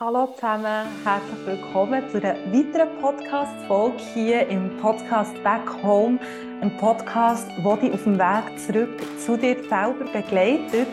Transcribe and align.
Hallo 0.00 0.28
zusammen, 0.32 0.86
herzlich 1.02 1.44
willkommen 1.44 2.08
zu 2.08 2.18
einer 2.18 2.36
weiteren 2.52 3.00
Podcast-Folge 3.00 3.96
hier 4.14 4.46
im 4.46 4.76
Podcast 4.76 5.34
Back 5.42 5.82
Home. 5.82 6.20
Ein 6.60 6.76
Podcast, 6.76 7.48
der 7.58 7.76
dich 7.78 7.92
auf 7.92 8.04
dem 8.04 8.16
Weg 8.16 8.60
zurück 8.60 8.90
zu 9.18 9.36
dir 9.36 9.56
selber 9.68 10.04
begleitet. 10.12 10.86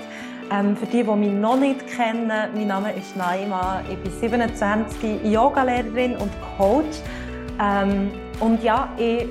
Ähm, 0.52 0.76
für 0.76 0.88
die, 0.88 1.04
die 1.04 1.16
mich 1.16 1.32
noch 1.34 1.56
nicht 1.56 1.86
kennen, 1.86 2.30
mein 2.30 2.68
Name 2.68 2.94
ist 2.94 3.16
Naima, 3.16 3.84
ich 3.88 3.98
bin 4.00 4.12
27, 4.12 5.24
Yogalehrerin 5.24 6.18
und 6.18 6.32
Coach. 6.58 6.98
Ähm, 7.62 8.10
und 8.40 8.64
ja, 8.64 8.90
ich 8.98 9.28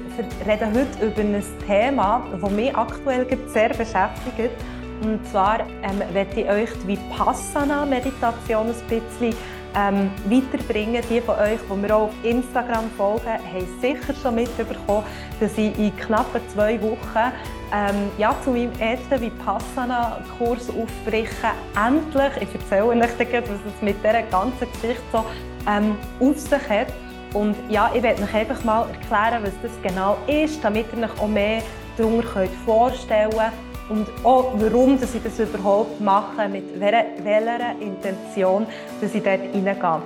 rede 0.46 0.66
heute 0.66 1.04
über 1.04 1.20
ein 1.20 1.43
Thema, 1.66 2.25
das 2.30 2.50
mich 2.52 2.77
aktuell 2.77 3.27
sehr 3.48 3.70
beschäftigt. 3.70 4.54
Und 5.02 5.27
zwar 5.27 5.59
ähm, 5.82 6.00
werde 6.12 6.41
ich 6.41 6.48
euch 6.48 6.70
die 6.84 6.96
Vipassana-Meditation 6.96 8.68
ein 8.68 8.88
bisschen 8.88 9.34
ähm, 9.77 10.11
weiterbringen. 10.29 11.03
Die 11.08 11.21
von 11.21 11.39
euch, 11.39 11.58
die 11.68 11.76
mir 11.76 11.94
auch 11.94 12.03
auf 12.04 12.14
Instagram 12.22 12.90
folgen, 12.96 13.26
haben 13.26 13.81
sicher 13.81 14.14
schon 14.21 14.36
mitbekommen, 14.36 15.04
dass 15.40 15.57
ich 15.58 15.79
in 15.79 15.96
knapp 15.96 16.29
zwei 16.53 16.81
Wochen 16.81 17.32
ähm, 17.72 18.11
ja, 18.18 18.34
zu 18.43 18.50
meinem 18.50 18.72
ersten 18.79 19.21
Vipassana-Kurs 19.21 20.68
aufbreche. 20.71 21.50
Endlich, 21.76 22.48
ich 22.48 22.54
erzähle 22.54 22.86
euch 22.86 22.98
was 23.48 23.75
es 23.75 23.82
mit 23.82 23.96
dieser 23.98 24.22
ganzen 24.22 24.71
Geschichte 24.72 25.03
so 25.12 25.25
ähm, 25.68 25.96
auf 26.20 26.39
sich 26.39 26.68
hat. 26.68 26.89
Und 27.32 27.56
ja, 27.68 27.90
ich 27.93 28.03
werde 28.03 28.22
euch 28.22 28.34
einfach 28.34 28.62
mal 28.62 28.86
erklären, 28.89 29.43
was 29.43 29.53
das 29.61 29.72
genau 29.82 30.17
ist, 30.29 30.62
damit 30.62 30.86
ihr 30.96 31.04
euch 31.04 31.20
auch 31.20 31.29
mehr 31.29 31.62
darunter 31.96 32.47
vorstellen 32.64 33.31
könnt 33.31 33.73
und 33.88 34.06
auch 34.22 34.52
warum 34.56 34.98
dass 35.00 35.14
ich 35.14 35.22
das 35.22 35.38
überhaupt 35.38 36.00
mache, 36.00 36.48
mit 36.48 36.78
welcher, 36.80 37.05
welcher 37.22 37.80
Intention 37.80 38.66
dass 39.00 39.14
ich 39.14 39.22
dort 39.22 39.41
reingehe. 39.41 40.02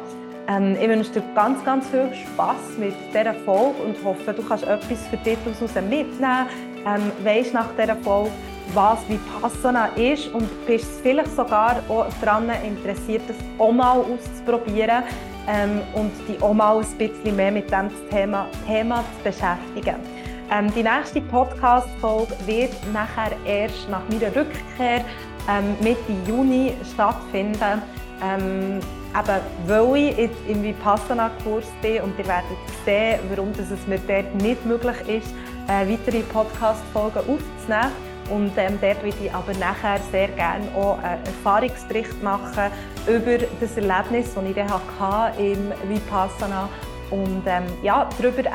Ähm, 0.49 0.77
ich 0.81 0.89
wünsche 0.89 1.11
dir 1.13 1.23
ganz, 1.35 1.65
ganz 1.65 1.87
viel 1.89 2.11
Spass 2.15 2.79
mit 2.79 2.95
dieser 3.11 3.35
Folge 3.35 3.83
und 3.85 3.97
hoffe, 4.05 4.33
du 4.33 4.43
kannst 4.43 4.65
etwas 4.65 5.07
für 5.11 5.17
dich 5.19 5.37
daraus 5.45 5.75
mitnehmen. 5.75 6.47
Ähm, 6.87 7.13
weißt 7.23 7.53
nach 7.53 7.69
dieser 7.79 7.97
Folge, 7.97 8.31
was 8.75 8.99
Vipassana 9.09 9.87
ist 9.97 10.29
und 10.29 10.49
bist 10.67 11.01
vielleicht 11.03 11.35
sogar 11.35 11.77
auch 11.89 12.07
daran 12.21 12.51
interessiert, 12.65 13.23
das 13.29 13.37
auch 13.59 13.73
mal 13.73 13.99
auszuprobieren 13.99 15.03
ähm, 15.49 15.81
und 15.95 16.13
dich 16.29 16.41
auch 16.43 16.55
mal 16.55 16.79
ein 16.79 16.99
bisschen 16.99 17.37
mehr 17.37 17.53
mit 17.53 17.67
diesem 17.67 17.91
Thema, 18.11 18.47
Thema 18.67 19.05
zu 19.17 19.25
beschäftigen. 19.25 20.18
Ähm, 20.51 20.73
die 20.75 20.83
nächste 20.83 21.21
Podcast-Folge 21.21 22.35
wird 22.47 22.73
nachher 22.93 23.33
erst 23.45 23.89
nach 23.91 24.01
meiner 24.09 24.35
Rückkehr 24.35 25.05
ähm, 25.47 25.77
Mitte 25.81 26.13
Juni 26.27 26.73
stattfinden. 26.95 27.83
Ähm, 28.23 28.81
eben, 29.11 29.41
weil 29.67 29.97
ich 29.97 30.17
jetzt 30.17 30.39
im 30.49 30.63
Vipassana-Kurs 30.63 31.67
bin 31.83 32.03
und 32.03 32.19
ihr 32.19 32.27
werdet 32.27 32.57
sehen, 32.85 33.21
warum 33.29 33.51
es 33.51 33.87
mir 33.87 33.99
dort 34.07 34.35
nicht 34.37 34.65
möglich 34.65 34.97
ist, 35.07 35.35
äh, 35.69 35.87
weitere 35.87 36.21
Podcast-Folgen 36.21 37.19
aufzunehmen. 37.19 37.93
Und 38.31 38.53
ähm, 38.57 38.79
dort 38.81 39.03
würde 39.03 39.17
ich 39.23 39.33
aber 39.33 39.53
nachher 39.55 40.01
sehr 40.11 40.29
gerne 40.29 40.67
auch 40.75 40.99
einen 40.99 41.25
Erfahrungsbericht 41.25 42.23
machen 42.23 42.71
über 43.07 43.39
das 43.61 43.77
Erlebnis, 43.77 44.35
das 44.35 44.45
ich 44.45 44.55
dann 44.55 44.71
hatte 44.71 45.43
im 45.43 45.73
Vipassana 45.89 46.69
und 47.11 47.43
ähm, 47.47 47.65
ja, 47.83 48.09
darüber 48.19 48.41
eben, 48.41 48.53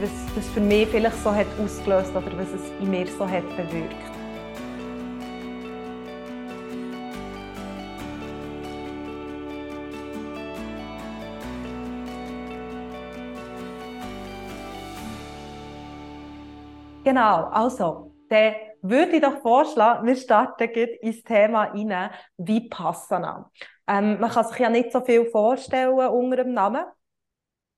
was 0.00 0.34
das 0.34 0.48
für 0.48 0.60
mich 0.60 0.88
vielleicht 0.88 1.16
so 1.22 1.34
hat 1.34 1.46
ausgelöst 1.62 2.10
oder 2.14 2.36
was 2.36 2.48
es 2.52 2.70
in 2.80 2.90
mir 2.90 3.06
so 3.06 3.28
hat 3.28 3.48
bewirkt. 3.56 3.96
Genau, 17.04 17.44
also, 17.52 18.12
dann 18.28 18.54
würde 18.82 19.12
ich 19.12 19.22
doch 19.22 19.40
vorschlagen, 19.40 20.06
wir 20.06 20.16
starten 20.16 20.68
ins 21.00 21.22
Thema 21.22 21.66
rein, 21.66 22.10
Vipassana. 22.36 23.50
Ähm, 23.86 24.18
man 24.18 24.30
kann 24.30 24.44
sich 24.44 24.58
ja 24.58 24.68
nicht 24.68 24.90
so 24.92 25.00
viel 25.00 25.24
vorstellen 25.26 25.92
unter 25.92 26.42
dem 26.42 26.52
Namen. 26.52 26.84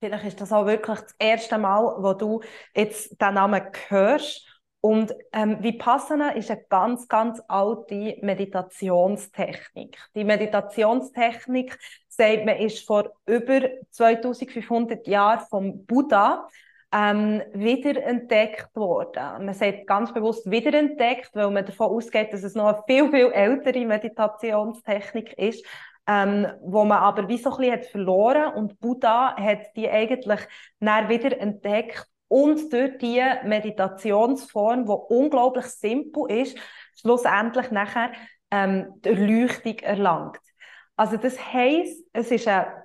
Vielleicht 0.01 0.25
ist 0.25 0.41
das 0.41 0.53
auch 0.53 0.67
wirklich 0.67 1.01
das 1.01 1.15
erste 1.19 1.59
Mal, 1.59 1.97
wo 1.99 2.13
du 2.13 2.41
jetzt 2.75 3.21
den 3.21 3.35
Namen 3.35 3.63
hörst. 3.89 4.47
Und 4.81 5.13
ähm, 5.33 5.61
Vipassana 5.61 6.31
ist 6.31 6.51
eine 6.53 6.63
ganz, 6.69 7.09
ganz 7.09 7.43
alte 7.49 8.17
Meditationstechnik. 8.23 9.99
Die 10.15 10.23
Meditationstechnik, 10.23 11.77
sagt 12.09 12.47
man, 12.47 12.57
ist 12.59 12.87
vor 12.87 13.13
über 13.27 13.63
2500 13.91 15.07
Jahren 15.09 15.45
vom 15.51 15.85
Buddha 15.85 16.47
ähm, 16.93 17.43
wiederentdeckt 17.53 18.75
worden. 18.77 19.45
Man 19.45 19.55
sagt 19.55 19.87
ganz 19.89 20.15
bewusst 20.15 20.49
wiederentdeckt, 20.49 21.31
weil 21.35 21.51
man 21.51 21.67
davon 21.67 21.89
ausgeht, 21.89 22.33
dass 22.33 22.45
es 22.45 22.55
noch 22.55 22.69
eine 22.69 22.83
viel, 22.87 23.11
viel 23.11 23.33
ältere 23.33 23.85
Meditationstechnik 23.85 25.33
ist 25.35 25.65
ähm, 26.09 26.47
wo 26.63 26.85
man 26.85 26.99
aber 26.99 27.29
wie 27.29 27.37
so 27.37 27.51
ein 27.51 27.57
bisschen 27.59 27.73
hat 27.75 27.87
verloren 27.87 28.55
und 28.55 28.81
Buddha 28.81 29.37
hat 29.37 29.77
die 29.77 29.89
eigentlich 29.89 30.41
dann 30.81 31.09
wieder 31.09 31.39
entdeckt 31.39 32.09
und 32.29 32.73
durch 32.73 32.99
die 32.99 33.23
Meditationsform, 33.45 34.87
die 34.87 34.93
unglaublich 34.93 35.67
simpel 35.67 36.31
ist, 36.31 36.59
schlussendlich 37.01 37.71
nachher 37.71 38.13
ähm, 38.51 38.95
die 39.05 39.11
Erleuchtung 39.11 39.79
erlangt. 39.81 40.39
Also 40.97 41.17
das 41.17 41.39
heisst, 41.53 42.05
es 42.13 42.31
ist 42.31 42.49
eine, 42.49 42.85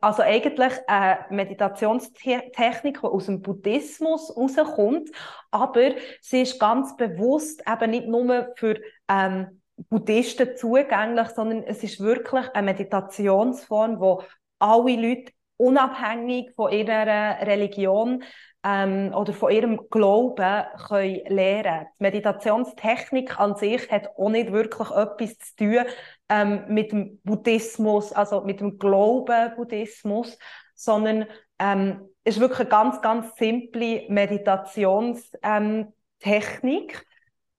also 0.00 0.22
eigentlich 0.22 0.72
eine 0.88 1.26
Meditationstechnik, 1.30 3.00
die 3.00 3.06
aus 3.06 3.26
dem 3.26 3.40
Buddhismus 3.40 4.34
rauskommt, 4.36 5.10
aber 5.50 5.92
sie 6.20 6.42
ist 6.42 6.58
ganz 6.58 6.96
bewusst 6.96 7.62
eben 7.70 7.90
nicht 7.90 8.08
nur 8.08 8.48
für 8.56 8.80
ähm, 9.08 9.61
Buddhisten 9.76 10.56
zugänglich, 10.56 11.28
sondern 11.28 11.62
es 11.64 11.82
ist 11.82 12.00
wirklich 12.00 12.46
eine 12.54 12.66
Meditationsform, 12.66 14.00
wo 14.00 14.22
alle 14.58 14.96
Leute 14.96 15.32
unabhängig 15.56 16.52
von 16.54 16.72
ihrer 16.72 17.46
Religion 17.46 18.22
ähm, 18.64 19.12
oder 19.14 19.32
von 19.32 19.52
ihrem 19.52 19.88
Glauben 19.90 20.64
können 20.88 21.20
lernen. 21.26 21.86
Die 21.98 22.02
Meditationstechnik 22.02 23.38
an 23.38 23.54
sich 23.56 23.88
hat 23.90 24.08
auch 24.16 24.28
nicht 24.28 24.52
wirklich 24.52 24.90
etwas 24.90 25.38
zu 25.38 25.56
tun 25.56 25.84
ähm, 26.28 26.64
mit 26.68 26.92
dem 26.92 27.20
Buddhismus, 27.24 28.12
also 28.12 28.42
mit 28.42 28.60
dem 28.60 28.78
Glauben 28.78 29.54
Buddhismus, 29.56 30.38
sondern 30.74 31.26
ähm, 31.58 32.08
ist 32.24 32.40
wirklich 32.40 32.60
eine 32.60 32.68
ganz, 32.68 33.02
ganz 33.02 33.34
simple 33.36 34.04
Meditationstechnik. 34.08 37.06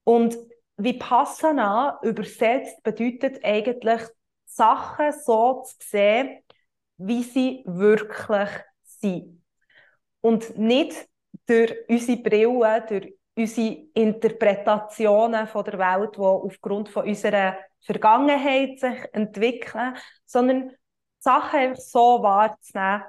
Und 0.06 0.38
Vipassana 0.78 2.00
übersetzt 2.02 2.82
bedeutet 2.84 3.44
eigentlich, 3.44 4.02
Sachen 4.46 5.12
so 5.12 5.64
zu 5.64 5.76
sehen, 5.80 6.44
wie 6.98 7.24
sie 7.24 7.64
wirklich 7.66 8.50
sind. 8.84 9.44
Und 10.22 10.58
nicht 10.58 11.08
durch 11.48 11.74
unsere 11.90 12.18
Brille, 12.22 12.86
durch 12.88 13.14
unsere 13.36 13.88
Interpretationen 13.94 15.48
von 15.48 15.64
der 15.66 15.80
Welt, 15.80 16.16
die 16.16 16.22
aufgrund 16.22 16.90
von 16.90 17.08
unserer 17.08 17.58
Vergangenheit 17.82 18.80
sich 18.80 19.00
entwickeln, 19.12 19.98
sondern 20.26 20.72
Sachen 21.20 21.60
einfach 21.60 21.82
so 21.82 22.22
wahrzunehmen, 22.22 23.04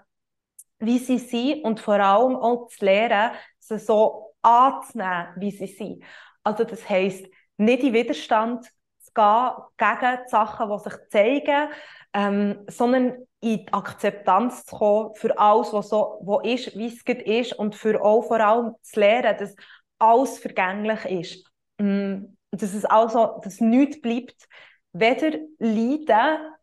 wie 0.79 0.99
sie 0.99 1.19
sind 1.19 1.65
und 1.65 1.81
vor 1.81 1.95
allem 2.01 2.37
auch 2.37 2.67
zu 2.69 2.85
lernen, 2.85 3.35
sie 3.59 3.79
so 3.79 4.35
anzunehmen, 4.43 5.29
wie 5.37 5.51
sie 5.51 5.67
sind. 5.67 6.05
Also 6.43 6.65
das 6.65 6.89
heisst, 6.89 7.27
nicht 7.57 7.83
in 7.83 7.93
Widerstand 7.93 8.67
zu 9.01 9.13
gehen 9.15 9.53
gegen 9.77 10.19
die 10.25 10.31
Sachen, 10.31 10.71
die 10.71 10.91
sich 10.91 11.09
zeigen, 11.11 11.69
ähm, 12.13 12.65
sondern 12.69 13.27
in 13.41 13.67
die 13.67 13.73
Akzeptanz 13.73 14.65
zu 14.65 14.77
kommen 14.77 15.15
für 15.15 15.39
alles, 15.39 15.73
was 15.73 15.89
so 15.89 16.21
was 16.23 16.45
ist, 16.47 16.79
wie 16.79 16.87
es 16.87 17.03
ist 17.05 17.59
und 17.59 17.75
für 17.75 18.03
auch 18.03 18.23
vor 18.23 18.41
allem 18.41 18.75
zu 18.83 19.01
lernen, 19.01 19.37
dass 19.39 19.55
alles 19.99 20.39
vergänglich 20.39 21.05
ist. 21.05 21.51
Ähm, 21.79 22.37
dass 22.51 22.75
es 22.75 22.85
also, 22.85 23.41
dass 23.43 23.61
nichts 23.61 24.01
bleibt, 24.01 24.49
weder 24.93 25.39
Leiden 25.59 26.55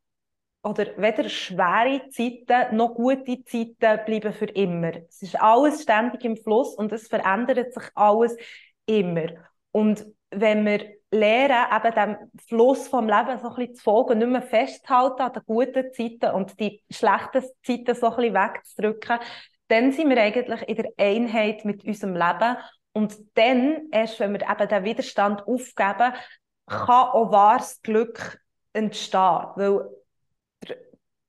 oder 0.63 0.85
weder 0.97 1.27
schwere 1.27 2.07
Zeiten 2.09 2.75
noch 2.77 2.93
gute 2.93 3.43
Zeiten 3.43 4.05
bleiben 4.05 4.33
für 4.33 4.45
immer. 4.45 4.93
Es 5.09 5.21
ist 5.21 5.41
alles 5.41 5.83
ständig 5.83 6.23
im 6.23 6.37
Fluss 6.37 6.75
und 6.75 6.91
es 6.91 7.07
verändert 7.07 7.73
sich 7.73 7.83
alles 7.95 8.35
immer. 8.85 9.27
Und 9.71 10.05
wenn 10.31 10.65
wir 10.65 10.93
lernen, 11.11 11.67
eben 11.75 11.95
dem 11.95 12.31
Fluss 12.47 12.87
vom 12.87 13.07
Leben 13.07 13.37
so 13.39 13.49
ein 13.53 13.75
zu 13.75 13.83
folgen, 13.83 14.19
nicht 14.19 14.29
mehr 14.29 14.41
festhalten 14.41 15.21
an 15.21 15.33
den 15.33 15.43
guten 15.45 15.91
Zeiten 15.91 16.33
und 16.33 16.59
die 16.59 16.81
schlechten 16.89 17.43
Zeiten 17.63 17.95
so 17.95 18.15
ein 18.15 18.33
wegzudrücken, 18.33 19.19
dann 19.67 19.91
sind 19.91 20.09
wir 20.09 20.21
eigentlich 20.21 20.61
in 20.67 20.75
der 20.77 20.91
Einheit 20.97 21.65
mit 21.65 21.83
unserem 21.85 22.15
Leben. 22.15 22.57
Und 22.93 23.17
dann, 23.35 23.87
erst 23.91 24.19
wenn 24.19 24.33
wir 24.33 24.41
eben 24.41 24.67
den 24.67 24.83
Widerstand 24.83 25.41
aufgeben, 25.47 26.13
kann 26.67 26.89
auch 26.89 27.31
wahres 27.31 27.81
Glück 27.81 28.39
entstehen. 28.73 29.45
Weil 29.55 29.89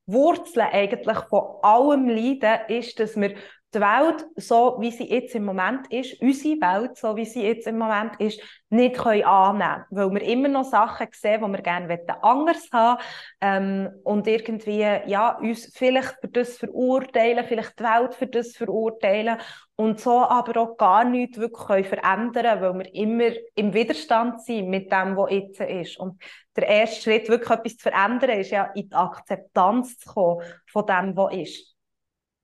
Wurzeln 0.07 0.69
eigentlich 0.73 1.19
von 1.29 1.59
allem 1.63 2.09
Leiden 2.09 2.69
ist, 2.69 2.99
dass 2.99 3.17
wir 3.17 3.37
die 3.75 3.81
Welt, 3.81 4.27
so 4.37 4.77
wie 4.81 4.91
sie 4.91 5.09
jetzt 5.11 5.35
im 5.35 5.45
Moment 5.45 5.91
ist, 5.91 6.21
unsere 6.21 6.61
Welt, 6.61 6.97
so 6.97 7.17
wie 7.17 7.25
sie 7.25 7.43
jetzt 7.43 7.67
im 7.67 7.79
Moment 7.79 8.21
ist, 8.21 8.41
nicht 8.69 8.97
können 8.97 9.25
annehmen 9.25 9.85
Weil 9.91 10.11
wir 10.11 10.23
immer 10.23 10.49
noch 10.49 10.65
Sachen 10.65 11.09
sehen, 11.13 11.43
die 11.45 11.51
wir 11.51 11.63
gerne 11.63 11.99
anders 12.23 12.69
haben 12.73 13.01
ähm, 13.41 13.91
und 14.05 14.27
irgendwie 14.27 14.81
ja, 15.07 15.39
uns 15.39 15.71
vielleicht 15.75 16.17
für 16.21 16.29
das 16.29 16.59
verurteilen, 16.59 17.45
vielleicht 17.47 17.79
die 17.79 17.85
Welt 17.85 18.15
für 18.15 18.27
das 18.27 18.57
verurteilen 18.57 19.39
und 19.77 20.01
so 20.01 20.21
aber 20.21 20.61
auch 20.61 20.77
gar 20.77 21.05
nichts 21.05 21.39
wirklich 21.39 21.67
können 21.67 21.85
verändern 21.85 22.61
weil 22.61 22.75
wir 22.79 22.95
immer 22.95 23.35
im 23.55 23.73
Widerstand 23.75 24.43
sind 24.43 24.69
mit 24.69 24.93
dem, 24.93 25.17
was 25.17 25.31
jetzt 25.31 25.61
ist. 25.61 25.99
Und 25.99 26.23
der 26.57 26.69
erste 26.69 27.03
Schritt, 27.03 27.29
wirklich 27.29 27.51
etwas 27.51 27.77
zu 27.77 27.91
verändern, 27.91 28.39
ist 28.39 28.51
ja 28.51 28.65
in 28.75 28.89
die 28.89 28.95
Akzeptanz 28.95 29.99
zu 29.99 30.13
kommen 30.13 30.45
von 30.67 30.87
dem, 30.87 31.17
was 31.17 31.35
ist. 31.35 31.75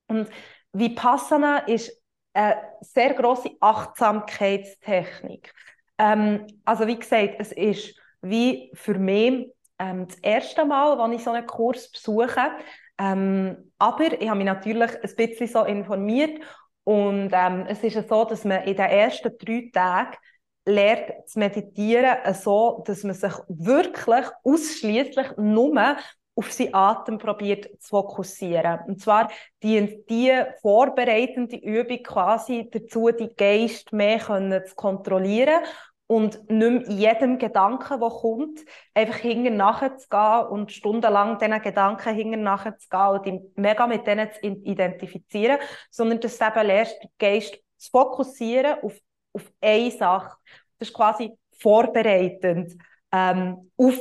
Und 0.07 0.27
Vipassana 0.73 1.59
ist 1.59 1.91
eine 2.33 2.57
sehr 2.81 3.13
große 3.13 3.51
Achtsamkeitstechnik. 3.59 5.53
Ähm, 5.97 6.47
also 6.65 6.87
wie 6.87 6.97
gesagt, 6.97 7.35
es 7.39 7.51
ist 7.51 7.95
wie 8.21 8.71
für 8.73 8.95
mich 8.97 9.51
ähm, 9.79 10.07
das 10.07 10.17
erste 10.19 10.65
Mal, 10.65 10.97
wenn 10.97 11.13
ich 11.13 11.23
so 11.23 11.31
einen 11.31 11.47
Kurs 11.47 11.91
besuche. 11.91 12.51
Ähm, 12.97 13.71
aber 13.77 14.21
ich 14.21 14.27
habe 14.27 14.37
mich 14.37 14.45
natürlich 14.45 14.91
ein 15.01 15.15
bisschen 15.15 15.47
so 15.47 15.63
informiert 15.63 16.43
und 16.83 17.29
ähm, 17.33 17.65
es 17.67 17.83
ist 17.83 18.09
so, 18.09 18.25
dass 18.25 18.43
man 18.45 18.63
in 18.63 18.75
den 18.75 18.85
ersten 18.85 19.37
drei 19.37 19.69
Tagen 19.71 20.17
lernt 20.65 21.29
zu 21.29 21.39
meditieren, 21.39 22.17
so 22.33 22.83
dass 22.85 23.03
man 23.03 23.15
sich 23.15 23.33
wirklich 23.47 24.25
ausschließlich 24.43 25.37
nur 25.37 25.97
auf 26.39 26.53
seinen 26.53 26.73
Atem 26.73 27.17
probiert 27.17 27.65
zu 27.81 27.89
fokussieren. 27.89 28.79
Und 28.87 29.01
zwar 29.01 29.29
dient 29.61 30.09
die 30.09 30.31
vorbereitende 30.61 31.57
Übung 31.57 32.01
quasi 32.01 32.69
dazu, 32.71 33.09
die 33.11 33.35
Geist 33.35 33.91
mehr 33.91 34.19
können 34.19 34.65
zu 34.65 34.73
kontrollieren 34.73 35.61
und 36.07 36.49
nicht 36.49 36.87
mehr 36.87 36.89
jedem 36.89 37.37
Gedanken, 37.39 37.99
der 37.99 38.09
kommt, 38.09 38.61
einfach 38.93 39.17
hinten 39.17 39.57
nachzugehen 39.57 40.47
und 40.47 40.71
stundenlang 40.71 41.37
diesen 41.39 41.61
Gedanken 41.61 42.15
hinten 42.15 42.41
nachzugehen 42.41 43.09
und 43.09 43.25
ihn 43.27 43.53
mega 43.55 43.85
mit 43.85 44.07
denen 44.07 44.31
zu 44.31 44.39
identifizieren, 44.41 45.57
sondern 45.91 46.21
dass 46.21 46.37
du 46.37 46.45
eben 46.45 46.67
lernst, 46.67 47.03
den 47.03 47.09
Geist 47.19 47.59
zu 47.75 47.91
fokussieren 47.91 48.77
auf, 48.81 48.97
auf 49.33 49.51
eine 49.59 49.91
Sache. 49.91 50.37
Das 50.79 50.87
ist 50.87 50.95
quasi 50.95 51.33
vorbereitend 51.59 52.77
ähm, 53.11 53.71
auf 53.75 53.99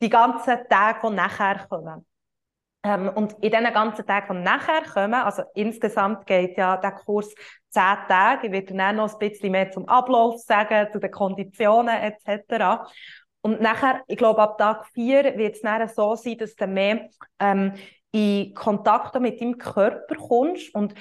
die 0.00 0.08
ganzen 0.08 0.58
Tage, 0.68 1.00
die 1.08 1.14
nachher 1.14 1.66
kommen. 1.68 2.06
Ähm, 2.82 3.08
und 3.08 3.32
in 3.42 3.50
diesen 3.50 3.72
ganzen 3.72 4.06
Tagen, 4.06 4.36
die 4.36 4.42
nachher 4.42 4.82
kommen, 4.82 5.14
also 5.14 5.42
insgesamt 5.54 6.26
geht 6.26 6.56
ja 6.56 6.76
der 6.76 6.92
Kurs 6.92 7.34
zehn 7.70 7.96
Tage, 8.08 8.46
ich 8.46 8.52
werde 8.52 8.74
dann 8.74 8.96
noch 8.96 9.12
ein 9.12 9.18
bisschen 9.18 9.50
mehr 9.52 9.70
zum 9.70 9.88
Ablauf 9.88 10.40
sagen, 10.40 10.88
zu 10.92 11.00
den 11.00 11.10
Konditionen 11.10 11.96
etc. 11.96 12.86
Und 13.40 13.60
nachher, 13.60 14.02
ich 14.06 14.16
glaube, 14.16 14.40
ab 14.40 14.58
Tag 14.58 14.86
vier 14.92 15.36
wird 15.36 15.56
es 15.56 15.62
dann 15.62 15.88
so 15.88 16.14
sein, 16.14 16.38
dass 16.38 16.54
du 16.54 16.66
mehr 16.66 17.08
ähm, 17.40 17.72
in 18.12 18.54
Kontakt 18.54 19.18
mit 19.20 19.40
deinem 19.40 19.58
Körper 19.58 20.14
kommst 20.14 20.74
und 20.74 20.94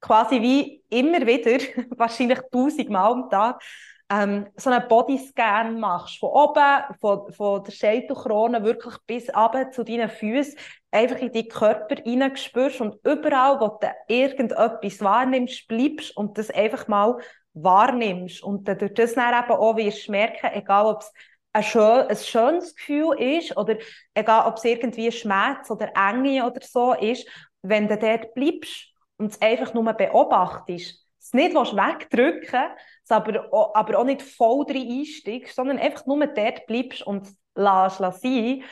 quasi 0.00 0.40
wie 0.40 0.84
immer 0.88 1.26
wieder, 1.26 1.58
wahrscheinlich 1.98 2.40
tausendmal 2.52 3.12
am 3.12 3.30
Tag, 3.30 3.60
ähm, 4.10 4.46
so 4.56 4.70
einen 4.70 4.86
Bodyscan 4.88 5.80
machst, 5.80 6.18
von 6.18 6.30
oben, 6.30 6.82
von, 7.00 7.32
von 7.32 7.64
der 7.64 7.72
Scheitelkrone 7.72 8.62
wirklich 8.62 8.94
bis 9.06 9.34
runter 9.34 9.70
zu 9.70 9.82
deinen 9.82 10.08
Füßen, 10.08 10.56
einfach 10.90 11.16
in 11.16 11.32
deinen 11.32 11.48
Körper 11.48 11.96
hineinspürst 12.02 12.80
und 12.80 12.96
überall, 13.04 13.60
wo 13.60 13.78
du 13.78 13.88
irgendetwas 14.08 15.00
wahrnimmst, 15.00 15.66
bleibst 15.68 16.16
und 16.16 16.36
das 16.38 16.50
einfach 16.50 16.86
mal 16.86 17.18
wahrnimmst. 17.54 18.42
Und 18.42 18.68
dann 18.68 18.78
durch 18.78 18.94
das 18.94 19.14
dann 19.14 19.42
eben 19.42 19.52
auch 19.52 19.76
wirst 19.76 20.08
merken, 20.08 20.50
egal 20.52 20.86
ob 20.86 21.00
es 21.00 21.12
ein, 21.52 21.62
schön, 21.62 22.06
ein 22.08 22.16
schönes 22.16 22.74
Gefühl 22.74 23.18
ist 23.18 23.56
oder 23.56 23.76
egal 24.12 24.46
ob 24.46 24.56
es 24.56 24.64
irgendwie 24.64 25.10
Schmerz 25.12 25.70
oder 25.70 25.90
Enge 25.96 26.44
oder 26.44 26.60
so 26.62 26.92
ist, 26.92 27.26
wenn 27.62 27.88
du 27.88 27.96
dort 27.96 28.34
bleibst 28.34 28.92
und 29.16 29.32
es 29.32 29.40
einfach 29.40 29.72
nur 29.72 29.92
beobachtest, 29.92 31.06
es 31.18 31.32
nicht 31.32 31.54
wegdrücken 31.54 32.70
es 33.04 33.10
aber, 33.10 33.52
auch, 33.52 33.74
aber 33.74 33.98
auch 33.98 34.04
nicht 34.04 34.22
voll 34.22 34.64
drin 34.66 35.00
einsteigst, 35.00 35.54
sondern 35.54 35.78
einfach 35.78 36.06
nur 36.06 36.26
dort 36.26 36.66
bleibst 36.66 37.06
und 37.06 37.28
lässt, 37.54 38.00
lässt 38.00 38.22
sein, 38.22 38.62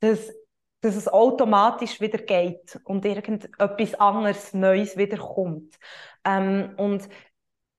dass, 0.00 0.30
dass 0.80 0.96
es 0.96 1.08
automatisch 1.08 2.00
wieder 2.00 2.18
geht 2.18 2.78
und 2.84 3.04
irgendetwas 3.04 3.94
anderes, 3.94 4.54
Neues 4.54 4.96
wieder 4.96 5.18
kommt. 5.18 5.74
Ähm, 6.24 6.74
und 6.76 7.08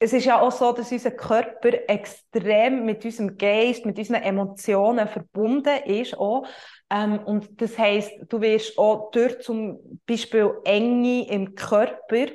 es 0.02 0.14
ist 0.14 0.26
ja 0.26 0.40
auch 0.40 0.52
so, 0.52 0.72
dass 0.72 0.92
unser 0.92 1.12
Körper 1.12 1.90
extrem 1.90 2.86
mit 2.86 3.04
unserem 3.04 3.38
Geist, 3.38 3.86
mit 3.86 3.98
unseren 3.98 4.24
Emotionen 4.24 5.08
verbunden 5.10 5.84
ist. 5.86 6.18
Auch. 6.18 6.48
Ähm, 6.90 7.20
und 7.26 7.62
das 7.62 7.78
heißt, 7.78 8.12
du 8.30 8.40
wirst 8.40 8.78
auch 8.78 9.12
durch 9.12 9.40
zum 9.42 10.00
Beispiel 10.08 10.54
Enge 10.64 11.28
im 11.30 11.54
Körper 11.54 12.28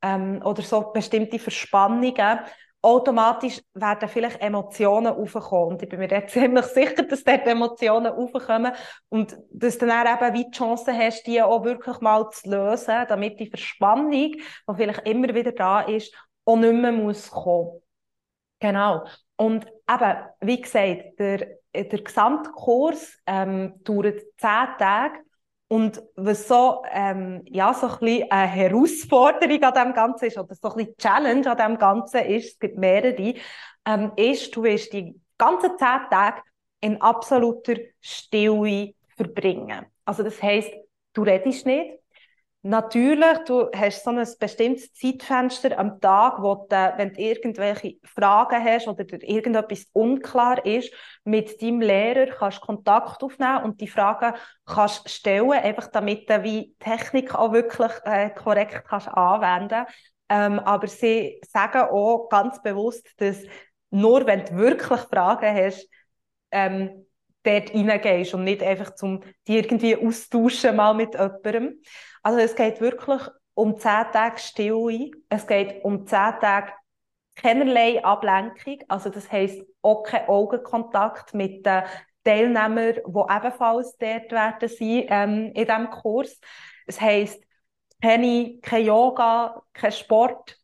ähm, 0.00 0.40
oder 0.42 0.62
so 0.62 0.92
bestimmte 0.92 1.38
Verspannungen 1.38 2.40
automatisch 2.82 3.60
werden 3.74 4.08
vielleicht 4.08 4.40
Emotionen 4.40 5.12
aufkommen. 5.12 5.72
Und 5.72 5.82
ich 5.82 5.88
bin 5.88 5.98
mir 5.98 6.08
jetzt 6.08 6.32
ziemlich 6.34 6.64
sicher, 6.66 7.02
dass 7.02 7.24
dort 7.24 7.46
Emotionen 7.46 8.12
aufkommen 8.12 8.72
und 9.08 9.36
dass 9.50 9.78
du 9.78 9.86
dann 9.86 10.06
eben 10.06 10.34
wie 10.34 10.44
die 10.44 10.50
Chance 10.50 10.92
hast, 10.96 11.24
die 11.26 11.42
auch 11.42 11.64
wirklich 11.64 12.00
mal 12.00 12.28
zu 12.30 12.50
lösen, 12.50 13.04
damit 13.08 13.38
die 13.38 13.48
Verspannung, 13.48 14.10
die 14.12 14.42
vielleicht 14.76 15.06
immer 15.06 15.34
wieder 15.34 15.52
da 15.52 15.80
ist, 15.80 16.14
auch 16.44 16.56
nicht 16.56 16.74
mehr 16.74 16.92
muss 16.92 17.30
kommen. 17.30 17.80
Genau. 18.60 19.04
Und 19.36 19.66
eben, 19.66 20.16
wie 20.40 20.60
gesagt, 20.60 21.18
der, 21.18 21.46
der 21.74 21.84
Gesamtkurs 21.84 23.18
ähm, 23.26 23.74
dauert 23.84 24.20
zehn 24.36 24.66
Tage 24.78 25.20
und 25.72 26.02
was 26.16 26.48
so, 26.48 26.82
ähm, 26.90 27.42
ja, 27.46 27.72
so 27.72 27.86
ein 27.86 27.98
bisschen 28.00 28.30
eine 28.32 28.50
Herausforderung 28.50 29.62
an 29.62 29.74
dem 29.74 29.94
Ganzen 29.94 30.24
ist, 30.24 30.36
oder 30.36 30.52
so 30.56 30.68
ein 30.70 30.76
bisschen 30.76 30.96
Challenge 30.96 31.48
an 31.48 31.56
dem 31.56 31.78
Ganzen 31.78 32.22
ist, 32.22 32.54
es 32.54 32.58
gibt 32.58 32.76
mehrere, 32.76 33.34
ähm, 33.86 34.10
ist, 34.16 34.54
du 34.56 34.64
wirst 34.64 34.92
die 34.92 35.14
ganzen 35.38 35.78
zehn 35.78 36.00
Tage 36.10 36.42
in 36.80 37.00
absoluter 37.00 37.74
Stille 38.00 38.94
verbringen. 39.16 39.86
Also 40.04 40.24
das 40.24 40.42
heisst, 40.42 40.72
du 41.12 41.22
redest 41.22 41.66
nicht, 41.66 41.99
Natürlich, 42.62 43.38
du 43.46 43.70
hast 43.74 44.04
so 44.04 44.10
ein 44.10 44.28
bestimmtes 44.38 44.92
Zeitfenster 44.92 45.78
am 45.78 45.98
Tag, 45.98 46.42
wo 46.42 46.66
du, 46.68 46.92
wenn 46.98 47.14
du 47.14 47.18
irgendwelche 47.20 47.94
Fragen 48.04 48.62
hast 48.62 48.86
oder 48.86 49.04
dir 49.04 49.22
irgendetwas 49.22 49.86
unklar 49.94 50.66
ist, 50.66 50.92
mit 51.24 51.62
deinem 51.62 51.80
Lehrer 51.80 52.26
kannst 52.26 52.60
Kontakt 52.60 53.22
aufnehmen 53.22 53.64
und 53.64 53.80
die 53.80 53.88
Fragen 53.88 54.34
kannst 54.66 55.08
stellen, 55.08 55.52
einfach 55.52 55.86
damit 55.86 56.28
du 56.28 56.42
wie 56.42 56.74
Technik 56.78 57.34
auch 57.34 57.52
wirklich 57.52 57.92
äh, 58.04 58.28
korrekt 58.28 58.84
kannst 58.86 59.08
anwenden 59.08 59.86
ähm, 60.28 60.58
Aber 60.58 60.86
sie 60.86 61.40
sagen 61.48 61.88
auch 61.90 62.28
ganz 62.28 62.60
bewusst, 62.60 63.08
dass 63.16 63.38
nur 63.88 64.26
wenn 64.26 64.44
du 64.44 64.56
wirklich 64.56 65.00
Fragen 65.00 65.54
hast, 65.56 65.88
ähm, 66.50 67.06
dort 67.42 67.74
reingehst 67.74 68.34
und 68.34 68.44
nicht 68.44 68.62
einfach 68.62 68.94
zum 68.94 69.20
die 69.48 69.56
irgendwie 69.56 69.96
austauschen 69.96 70.76
mal 70.76 70.92
mit 70.92 71.14
jemandem. 71.14 71.80
Also 72.22 72.38
es 72.38 72.54
geht 72.54 72.80
wirklich 72.80 73.22
um 73.54 73.78
zehn 73.78 74.04
Tage 74.12 74.38
Stille. 74.38 75.10
Es 75.28 75.46
geht 75.46 75.84
um 75.84 76.06
zehn 76.06 76.34
Tage 76.40 76.72
keinerlei 77.34 78.04
Ablenkung. 78.04 78.78
Also 78.88 79.10
das 79.10 79.30
heisst 79.30 79.62
auch 79.82 80.02
kein 80.02 80.28
Augenkontakt 80.28 81.34
mit 81.34 81.64
den 81.64 81.82
Teilnehmern, 82.24 82.94
die 82.94 83.34
ebenfalls 83.34 83.96
dort 83.96 84.32
werden 84.32 84.68
sein 84.68 85.04
ähm, 85.08 85.52
in 85.54 85.66
diesem 85.66 85.90
Kurs. 85.90 86.38
Es 86.86 87.00
heisst 87.00 87.42
keine, 88.02 88.58
kein 88.60 88.84
Yoga, 88.84 89.62
kein 89.72 89.92
Sport, 89.92 90.58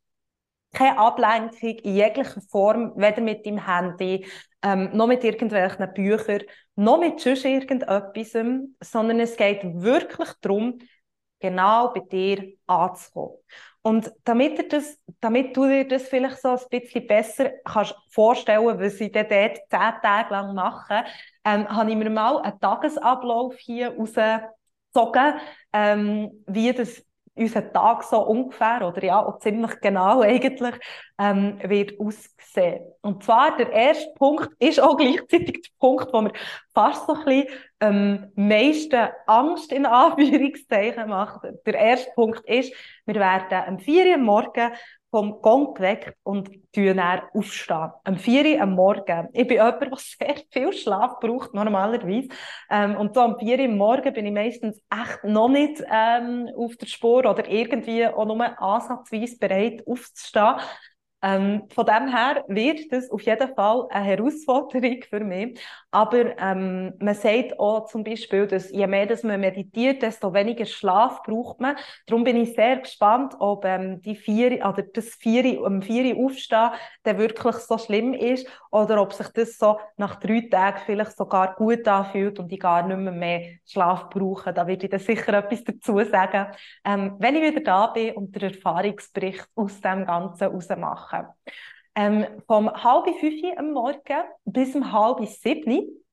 keine 0.72 0.98
Ablenkung 0.98 1.78
in 1.82 1.94
jeglicher 1.96 2.40
Form, 2.50 2.92
weder 2.96 3.22
mit 3.22 3.46
dem 3.46 3.66
Handy, 3.66 4.26
ähm, 4.62 4.90
noch 4.92 5.06
mit 5.06 5.24
irgendwelchen 5.24 5.92
Büchern, 5.94 6.42
noch 6.74 6.98
mit 6.98 7.20
sonst 7.20 7.44
irgendetwas, 7.44 8.32
sondern 8.82 9.20
es 9.20 9.36
geht 9.36 9.60
wirklich 9.62 10.28
darum, 10.42 10.78
genau 11.40 11.92
bei 11.92 12.00
dir 12.00 12.52
anzukommen. 12.66 13.36
Und 13.82 14.10
damit, 14.24 14.58
du 14.58 14.68
das, 14.68 14.98
damit 15.20 15.56
du 15.56 15.66
dir 15.68 15.86
das 15.86 16.08
vielleicht 16.08 16.42
so 16.42 16.48
ein 16.48 16.58
bisschen 16.68 17.06
besser 17.06 17.50
kannst 17.64 17.94
vorstellen 18.10 18.64
was 18.80 19.00
ich 19.00 19.12
dort 19.12 19.30
zehn 19.30 19.60
Tage 19.70 20.30
lang 20.30 20.54
mache, 20.54 21.04
ähm, 21.44 21.68
habe 21.68 21.90
ich 21.90 21.96
mir 21.96 22.10
mal 22.10 22.38
einen 22.40 22.58
Tagesablauf 22.58 23.54
hier 23.58 23.96
rausgezogen, 23.96 25.34
ähm, 25.72 26.44
wie 26.48 26.72
das 26.72 27.05
unser 27.36 27.72
Tag 27.72 28.02
so 28.02 28.20
ungefähr 28.20 28.86
oder 28.86 29.04
ja 29.04 29.24
auch 29.24 29.38
ziemlich 29.38 29.80
genau 29.80 30.20
eigentlich 30.22 30.74
ähm, 31.18 31.58
wird 31.62 32.00
aussehen. 32.00 32.80
Und 33.02 33.22
zwar 33.22 33.56
der 33.56 33.70
erste 33.70 34.12
Punkt 34.14 34.50
ist 34.58 34.80
auch 34.80 34.96
gleichzeitig 34.96 35.62
der 35.62 35.70
Punkt, 35.78 36.12
wo 36.12 36.22
mir 36.22 36.32
fast 36.74 37.06
so 37.06 37.14
ein 37.14 37.24
bisschen 37.24 37.48
ähm, 37.80 38.32
meisten 38.34 39.08
Angst 39.26 39.72
in 39.72 39.86
Anführungszeichen 39.86 41.08
macht. 41.08 41.42
Der 41.66 41.74
erste 41.74 42.10
Punkt 42.14 42.40
ist, 42.48 42.72
wir 43.04 43.14
werden 43.14 43.62
am 43.66 43.78
4 43.78 44.06
Uhr 44.06 44.18
morgen 44.18 44.72
vom 45.16 45.40
Gong 45.40 45.72
geweckt 45.72 46.14
und 46.24 46.50
dann 46.74 47.22
aufstehen. 47.32 47.90
Am 48.04 48.18
4 48.18 48.56
Uhr 48.56 48.60
am 48.60 48.74
Morgen. 48.74 49.28
Ich 49.32 49.48
bin 49.48 49.56
jemand, 49.56 49.80
der 49.80 49.96
sehr 49.96 50.36
viel 50.50 50.72
Schlaf 50.74 51.20
braucht, 51.20 51.54
normalerweise. 51.54 52.28
Ähm, 52.68 52.96
und 52.96 53.14
so 53.14 53.22
am 53.22 53.38
4 53.38 53.60
Uhr 53.60 53.64
am 53.64 53.78
Morgen 53.78 54.12
bin 54.12 54.26
ich 54.26 54.32
meistens 54.34 54.78
echt 54.90 55.24
noch 55.24 55.48
nicht 55.48 55.82
ähm, 55.90 56.50
auf 56.54 56.76
der 56.76 56.86
Spur 56.86 57.20
oder 57.20 57.48
irgendwie 57.48 58.06
auch 58.06 58.26
nur 58.26 58.60
ansatzweise 58.60 59.38
bereit 59.38 59.82
aufzustehen. 59.86 60.56
Ähm, 61.22 61.62
von 61.74 61.86
dem 61.86 62.14
her 62.14 62.44
wird 62.48 62.92
das 62.92 63.10
auf 63.10 63.22
jeden 63.22 63.54
Fall 63.54 63.86
eine 63.88 64.04
Herausforderung 64.04 65.02
für 65.08 65.20
mich. 65.20 65.58
Aber 65.96 66.38
ähm, 66.38 66.92
man 66.98 67.14
sagt 67.14 67.58
auch 67.58 67.86
zum 67.86 68.04
Beispiel, 68.04 68.46
dass 68.46 68.70
je 68.70 68.86
mehr 68.86 69.06
dass 69.06 69.22
man 69.22 69.40
meditiert, 69.40 70.02
desto 70.02 70.34
weniger 70.34 70.66
Schlaf 70.66 71.22
braucht 71.22 71.58
man. 71.58 71.74
Darum 72.06 72.22
bin 72.22 72.36
ich 72.36 72.52
sehr 72.54 72.80
gespannt, 72.80 73.34
ob 73.38 73.64
ähm, 73.64 74.02
die 74.02 74.14
vier, 74.14 74.56
oder 74.56 74.82
das 74.82 75.14
vier, 75.14 75.62
um 75.62 75.80
vier 75.80 76.14
aufstehen 76.14 76.72
dann 77.02 77.16
wirklich 77.16 77.56
so 77.56 77.78
schlimm 77.78 78.12
ist 78.12 78.46
oder 78.70 79.00
ob 79.00 79.14
sich 79.14 79.28
das 79.28 79.56
so 79.56 79.78
nach 79.96 80.16
drei 80.16 80.46
Tagen 80.50 80.82
vielleicht 80.84 81.16
sogar 81.16 81.54
gut 81.54 81.88
anfühlt 81.88 82.38
und 82.40 82.52
ich 82.52 82.60
gar 82.60 82.86
nicht 82.86 82.98
mehr, 82.98 83.12
mehr 83.12 83.52
Schlaf 83.64 84.10
brauche. 84.10 84.52
Da 84.52 84.66
werde 84.66 84.84
ich 84.84 84.90
dann 84.90 85.00
sicher 85.00 85.32
etwas 85.32 85.64
dazu 85.64 85.98
sagen, 86.04 86.48
ähm, 86.84 87.16
wenn 87.20 87.36
ich 87.36 87.42
wieder 87.42 87.62
da 87.62 87.86
bin 87.86 88.14
und 88.16 88.36
den 88.36 88.52
Erfahrungsbericht 88.52 89.48
aus 89.54 89.80
dem 89.80 90.04
Ganzen 90.04 90.40
herausmache 90.40 90.76
machen. 90.78 91.26
Ähm, 91.96 92.26
vom 92.46 92.70
halb 92.70 93.08
fünf 93.18 93.42
am 93.56 93.72
Morgen 93.72 94.24
bis 94.44 94.74
um 94.74 94.92
halb 94.92 95.26
sieben 95.26 96.04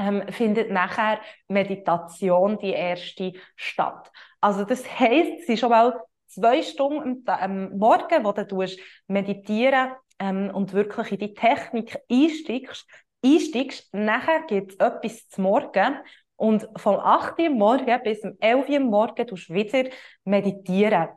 ähm, 0.00 0.24
findet 0.32 0.72
nachher 0.72 1.20
Meditation 1.46 2.58
die 2.58 2.72
erste 2.72 3.32
statt. 3.54 4.10
Also 4.40 4.64
das 4.64 4.84
heisst, 4.98 5.42
es 5.42 5.48
ist 5.48 5.60
schon 5.60 5.70
mal 5.70 6.00
zwei 6.26 6.62
Stunden 6.62 7.22
am 7.26 7.76
Morgen, 7.78 8.24
wo 8.24 8.32
du 8.32 8.64
meditieren 9.06 9.92
ähm, 10.18 10.50
und 10.52 10.72
wirklich 10.72 11.12
in 11.12 11.18
die 11.18 11.34
Technik 11.34 11.96
einsteigst. 12.10 12.88
einsteigst. 13.24 13.94
Nachher 13.94 14.42
gibt 14.48 14.72
es 14.72 14.78
etwas 14.78 15.28
zum 15.28 15.44
Morgen 15.44 15.96
und 16.34 16.66
vom 16.76 16.96
8 16.96 17.38
Uhr 17.38 17.50
morgen 17.50 18.02
bis 18.02 18.24
um 18.24 18.36
11 18.40 18.68
Uhr 18.68 18.80
morgen 18.80 19.26
du 19.26 19.36
wieder 19.36 19.90
meditieren. 20.24 21.08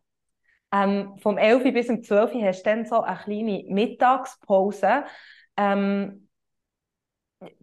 Ähm, 0.74 1.18
vom 1.20 1.38
11 1.38 1.72
bis 1.72 1.90
um 1.90 2.02
12 2.04 2.34
Uhr 2.34 2.44
hast 2.44 2.64
du 2.64 2.70
dann 2.70 2.86
so 2.86 3.02
eine 3.02 3.18
kleine 3.18 3.64
Mittagspause. 3.70 5.06
Ähm, 5.56 6.28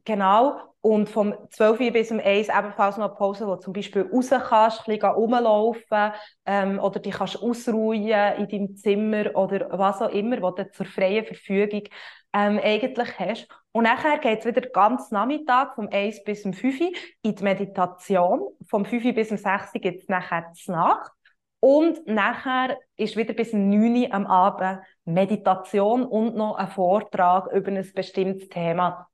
genau. 0.04 0.60
Und 0.82 1.10
vom 1.10 1.34
12 1.50 1.92
bis 1.92 2.10
um 2.10 2.20
1 2.20 2.48
ebenfalls 2.48 2.96
noch 2.96 3.08
eine 3.08 3.14
Pause, 3.14 3.46
wo 3.46 3.56
du 3.56 3.60
zum 3.60 3.72
Beispiel 3.74 4.08
raus 4.10 4.30
kannst, 4.30 4.88
ein 4.88 4.94
bisschen 4.94 5.10
rumlaufen 5.10 6.12
ähm, 6.46 6.78
oder 6.78 7.00
dich 7.00 7.14
kannst 7.14 7.42
ausruhen 7.42 8.02
in 8.38 8.48
deinem 8.48 8.76
Zimmer 8.76 9.34
oder 9.36 9.68
was 9.78 10.00
auch 10.00 10.10
immer, 10.10 10.40
was 10.40 10.54
du 10.54 10.70
zur 10.70 10.86
freien 10.86 11.26
Verfügung 11.26 11.82
ähm, 12.32 12.58
eigentlich 12.62 13.18
hast. 13.18 13.48
Und 13.72 13.84
nachher 13.84 14.18
geht 14.18 14.40
es 14.40 14.46
wieder 14.46 14.62
ganz 14.62 15.10
Nachmittag, 15.10 15.74
vom 15.74 15.88
1 15.90 16.24
bis 16.24 16.44
um 16.44 16.54
5 16.54 16.80
Uhr, 16.80 16.92
in 17.22 17.34
die 17.34 17.44
Meditation. 17.44 18.40
Vom 18.66 18.84
5 18.84 19.14
bis 19.14 19.30
um 19.30 19.36
6 19.36 19.74
Uhr 19.74 19.80
gibt 19.80 20.02
es 20.02 20.08
nachher 20.08 20.50
die 20.56 20.70
Nacht. 20.70 21.12
Und 21.60 22.06
nachher 22.06 22.78
ist 22.96 23.16
wieder 23.16 23.34
bis 23.34 23.52
9 23.52 23.96
Uhr 23.96 24.14
am 24.14 24.26
Abend 24.26 24.80
Meditation 25.04 26.04
und 26.04 26.34
noch 26.34 26.56
ein 26.56 26.68
Vortrag 26.68 27.52
über 27.52 27.70
ein 27.70 27.92
bestimmtes 27.94 28.48
Thema 28.48 29.08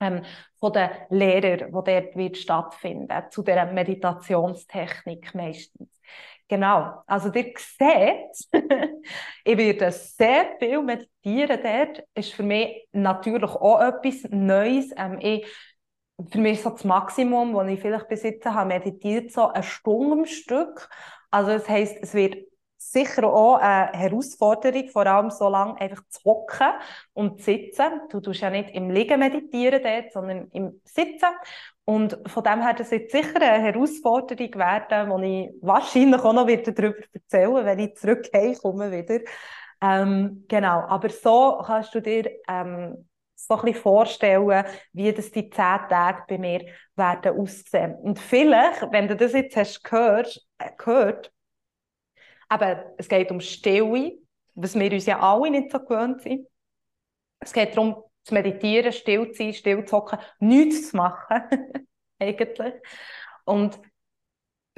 ähm, 0.00 0.22
von 0.60 0.72
den 0.72 0.90
Lehrern, 1.10 1.72
wo 1.72 1.82
dort 1.82 2.16
wird 2.16 2.36
stattfinden, 2.36 3.24
zu 3.30 3.42
der 3.42 3.66
Meditationstechnik 3.66 5.34
meistens. 5.34 5.90
Genau, 6.48 7.02
also 7.06 7.30
ihr 7.32 7.52
seht, 7.56 8.48
ich 9.44 9.58
werde 9.58 9.92
sehr 9.92 10.56
viel 10.58 10.82
meditieren 10.82 11.60
dort, 11.62 12.04
ist 12.14 12.32
für 12.32 12.42
mich 12.42 12.88
natürlich 12.92 13.50
auch 13.50 13.80
etwas 13.80 14.24
Neues. 14.30 14.90
Ähm, 14.96 15.18
ich, 15.20 15.46
für 16.30 16.38
mich 16.38 16.54
ist 16.54 16.62
so 16.62 16.70
das 16.70 16.84
Maximum, 16.84 17.54
das 17.54 17.68
ich 17.68 17.80
vielleicht 17.80 18.08
bis 18.08 18.22
jetzt 18.22 18.46
habe 18.46 18.68
meditiert, 18.68 19.30
so 19.30 19.48
eine 19.48 19.62
Stunde 19.62 20.12
am 20.12 20.24
Stück 20.26 20.88
also 21.30 21.50
das 21.50 21.68
heisst, 21.68 21.96
es 22.00 22.14
wird 22.14 22.36
sicher 22.78 23.24
auch 23.24 23.56
eine 23.56 23.92
Herausforderung, 23.92 24.88
vor 24.88 25.06
allem 25.06 25.30
so 25.30 25.48
lange 25.48 25.80
einfach 25.80 26.02
zu 26.08 26.22
hocken 26.24 26.72
und 27.12 27.38
zu 27.38 27.46
sitzen. 27.46 28.02
Du 28.08 28.20
tust 28.20 28.40
ja 28.40 28.50
nicht 28.50 28.70
im 28.70 28.90
Liegen 28.90 29.18
meditieren 29.18 29.82
dort, 29.82 30.12
sondern 30.12 30.48
im 30.52 30.80
Sitzen. 30.84 31.28
Und 31.84 32.18
von 32.26 32.44
dem 32.44 32.62
her, 32.62 32.74
das 32.74 32.90
wird 32.90 33.10
sicher 33.10 33.40
eine 33.40 33.62
Herausforderung 33.62 34.54
werden, 34.54 35.22
die 35.22 35.44
ich 35.46 35.50
wahrscheinlich 35.60 36.20
auch 36.20 36.32
noch 36.32 36.46
wieder 36.46 36.72
darüber 36.72 36.98
erzählen 37.12 37.64
wenn 37.64 37.78
ich 37.78 37.96
zurückkomme 37.96 38.92
wieder. 38.92 39.20
Ähm, 39.80 40.44
genau, 40.48 40.80
aber 40.80 41.08
so 41.08 41.60
kannst 41.64 41.94
du 41.94 42.00
dir 42.00 42.30
ähm, 42.48 43.08
so 43.34 43.54
ein 43.54 43.62
bisschen 43.62 43.82
vorstellen, 43.82 44.64
wie 44.92 45.12
das 45.12 45.30
die 45.30 45.48
zehn 45.48 45.78
Tage 45.88 46.24
bei 46.28 46.38
mir 46.38 46.66
werden 46.96 47.38
aussehen. 47.40 47.94
Und 47.94 48.18
vielleicht, 48.18 48.90
wenn 48.90 49.08
du 49.08 49.16
das 49.16 49.32
jetzt 49.32 49.56
hast 49.56 49.82
gehört, 49.84 50.47
gehört 50.76 51.32
aber 52.48 52.94
es 52.96 53.08
geht 53.08 53.30
um 53.30 53.40
Stille, 53.40 54.18
was 54.54 54.74
wir 54.74 54.92
uns 54.92 55.06
ja 55.06 55.20
alle 55.20 55.50
nicht 55.50 55.70
so 55.70 55.78
gewöhnt 55.78 56.22
sind. 56.22 56.46
Es 57.40 57.52
geht 57.52 57.76
darum, 57.76 58.02
zu 58.24 58.34
meditieren, 58.34 58.92
still 58.92 59.30
zu 59.30 59.42
sein, 59.42 59.54
still 59.54 59.84
zu 59.84 59.96
hocken, 59.96 60.18
nichts 60.40 60.90
zu 60.90 60.96
machen, 60.96 61.42
eigentlich. 62.18 62.74
Und 63.44 63.78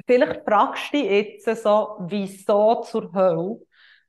vielleicht 0.05 0.43
fragst 0.45 0.93
du 0.93 0.97
dich 0.97 1.45
jetzt 1.45 1.63
so, 1.63 1.97
wieso 2.01 2.81
zur 2.81 3.11
Hölle 3.13 3.59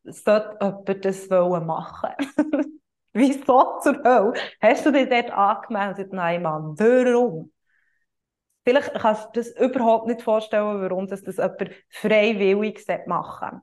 sollte 0.04 0.58
jemand 0.60 1.04
das 1.04 1.28
machen 1.28 2.10
Wieso 3.14 3.78
zur 3.80 4.02
Hölle 4.04 4.32
hast 4.60 4.86
du 4.86 4.90
dich 4.90 5.08
dort 5.08 5.30
angemeldet? 5.30 6.12
Nein, 6.12 6.42
Mann, 6.42 6.78
warum? 6.78 7.52
Vielleicht 8.64 8.94
kannst 8.94 9.24
du 9.26 9.40
das 9.40 9.48
überhaupt 9.56 10.06
nicht 10.06 10.22
vorstellen, 10.22 10.80
warum 10.80 11.06
das, 11.06 11.22
das 11.22 11.36
jemand 11.36 11.70
freiwillig 11.88 12.84
machen 13.06 13.60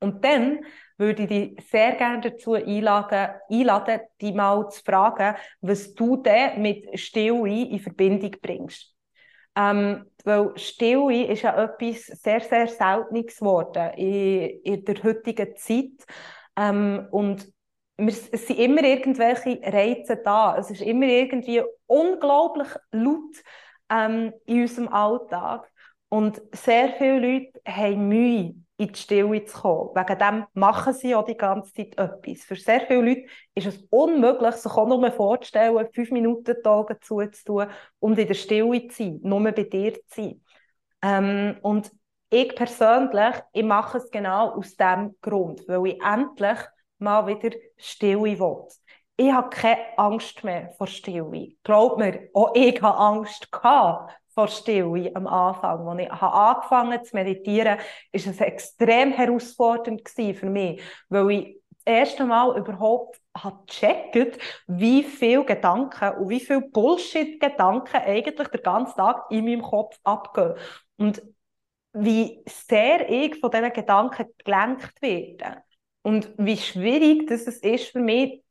Und 0.00 0.24
dann 0.24 0.64
würde 0.98 1.24
ich 1.24 1.28
dich 1.28 1.68
sehr 1.68 1.92
gerne 1.96 2.20
dazu 2.20 2.54
einladen, 2.54 3.34
einladen, 3.50 4.00
dich 4.20 4.34
mal 4.34 4.68
zu 4.68 4.82
fragen, 4.84 5.36
was 5.60 5.94
du 5.94 6.16
denn 6.16 6.62
mit 6.62 6.98
Stille 6.98 7.48
in 7.48 7.80
Verbindung 7.80 8.32
bringst. 8.40 8.94
Ähm, 9.56 10.06
weil 10.24 10.52
Stille 10.56 11.26
ist 11.26 11.42
ja 11.42 11.62
etwas 11.62 12.06
sehr, 12.06 12.40
sehr 12.40 12.68
Seltenes 12.68 13.38
geworden 13.38 13.94
in, 13.94 14.60
in 14.62 14.84
der 14.84 15.02
heutigen 15.02 15.56
Zeit. 15.56 16.06
Ähm, 16.56 17.08
und 17.10 17.46
es 17.96 18.26
sind 18.26 18.58
immer 18.58 18.82
irgendwelche 18.84 19.58
Reize 19.62 20.18
da. 20.22 20.56
Es 20.58 20.70
ist 20.70 20.82
immer 20.82 21.06
irgendwie 21.06 21.62
unglaublich 21.86 22.68
laut 22.92 23.36
ähm, 23.90 24.32
in 24.46 24.62
unserem 24.62 24.88
Alltag. 24.88 25.70
Und 26.08 26.40
sehr 26.52 26.90
viele 26.98 27.18
Leute 27.18 27.60
haben 27.66 28.08
Mühe, 28.08 28.54
in 28.78 28.92
die 28.92 28.98
Stille 28.98 29.44
zu 29.44 29.60
kommen. 29.60 29.90
Wegen 29.94 30.18
dem 30.18 30.46
machen 30.54 30.92
sie 30.92 31.14
auch 31.14 31.24
die 31.24 31.36
ganze 31.36 31.72
Zeit 31.72 31.98
etwas. 31.98 32.44
Für 32.44 32.56
sehr 32.56 32.80
viele 32.80 33.02
Leute 33.02 33.26
ist 33.54 33.66
es 33.66 33.78
unmöglich, 33.90 34.54
sich 34.56 34.72
auch 34.72 34.86
nur 34.86 35.10
vorzustellen, 35.12 35.88
fünf 35.92 36.10
Minuten 36.10 36.56
die 36.62 36.68
Augen 36.68 36.96
zuzutun 37.00 37.66
und 38.00 38.18
in 38.18 38.26
der 38.26 38.34
Stille 38.34 38.88
zu 38.88 38.96
sein, 38.96 39.20
nur 39.22 39.42
bei 39.42 39.62
dir 39.62 39.94
zu 39.94 40.22
sein. 40.22 40.40
Ähm, 41.02 41.56
und 41.62 41.90
ich 42.30 42.54
persönlich, 42.54 43.34
ich 43.52 43.64
mache 43.64 43.98
es 43.98 44.10
genau 44.10 44.50
aus 44.56 44.76
dem 44.76 45.16
Grund, 45.22 45.66
weil 45.68 45.86
ich 45.86 46.02
endlich 46.02 46.58
mal 46.98 47.26
wieder 47.26 47.56
Stille 47.76 48.20
will. 48.22 48.66
Ich 49.18 49.32
habe 49.32 49.48
keine 49.48 49.98
Angst 49.98 50.44
mehr 50.44 50.70
vor 50.76 50.86
Stille. 50.86 51.54
Glaub 51.62 51.98
mir, 51.98 52.28
auch 52.34 52.54
ich 52.54 52.80
habe 52.82 52.98
Angst 52.98 53.48
vor 53.50 54.48
Stille 54.48 55.10
am 55.14 55.26
Anfang. 55.26 55.88
Als 55.88 56.00
ich 56.02 56.12
angefangen 56.12 56.92
habe 56.92 57.02
zu 57.02 57.16
meditieren, 57.16 57.78
war 57.78 57.80
es 58.12 58.40
extrem 58.40 59.12
herausfordernd 59.12 60.06
für 60.08 60.50
mich, 60.50 60.82
weil 61.08 61.30
ich 61.30 61.60
das 61.70 61.94
erste 61.94 62.26
Mal 62.26 62.58
überhaupt 62.58 63.18
gecheckt, 63.66 64.38
wie 64.66 65.02
viele 65.02 65.44
Gedanken 65.46 66.18
und 66.18 66.28
wie 66.28 66.40
viele 66.40 66.60
Bullshit-Gedanken 66.60 67.96
eigentlich 67.96 68.48
den 68.48 68.62
ganzen 68.62 68.96
Tag 68.96 69.30
in 69.30 69.46
meinem 69.46 69.62
Kopf 69.62 69.98
abgehen. 70.04 70.54
Und 70.98 71.22
wie 71.94 72.42
sehr 72.46 73.08
ich 73.08 73.40
von 73.40 73.50
diesen 73.50 73.72
Gedanken 73.72 74.26
gelenkt 74.44 75.00
werde. 75.00 75.62
Und 76.02 76.34
wie 76.36 76.58
schwierig 76.58 77.26
das 77.28 77.46
ist 77.46 77.86
für 77.86 78.00
mich, 78.00 78.42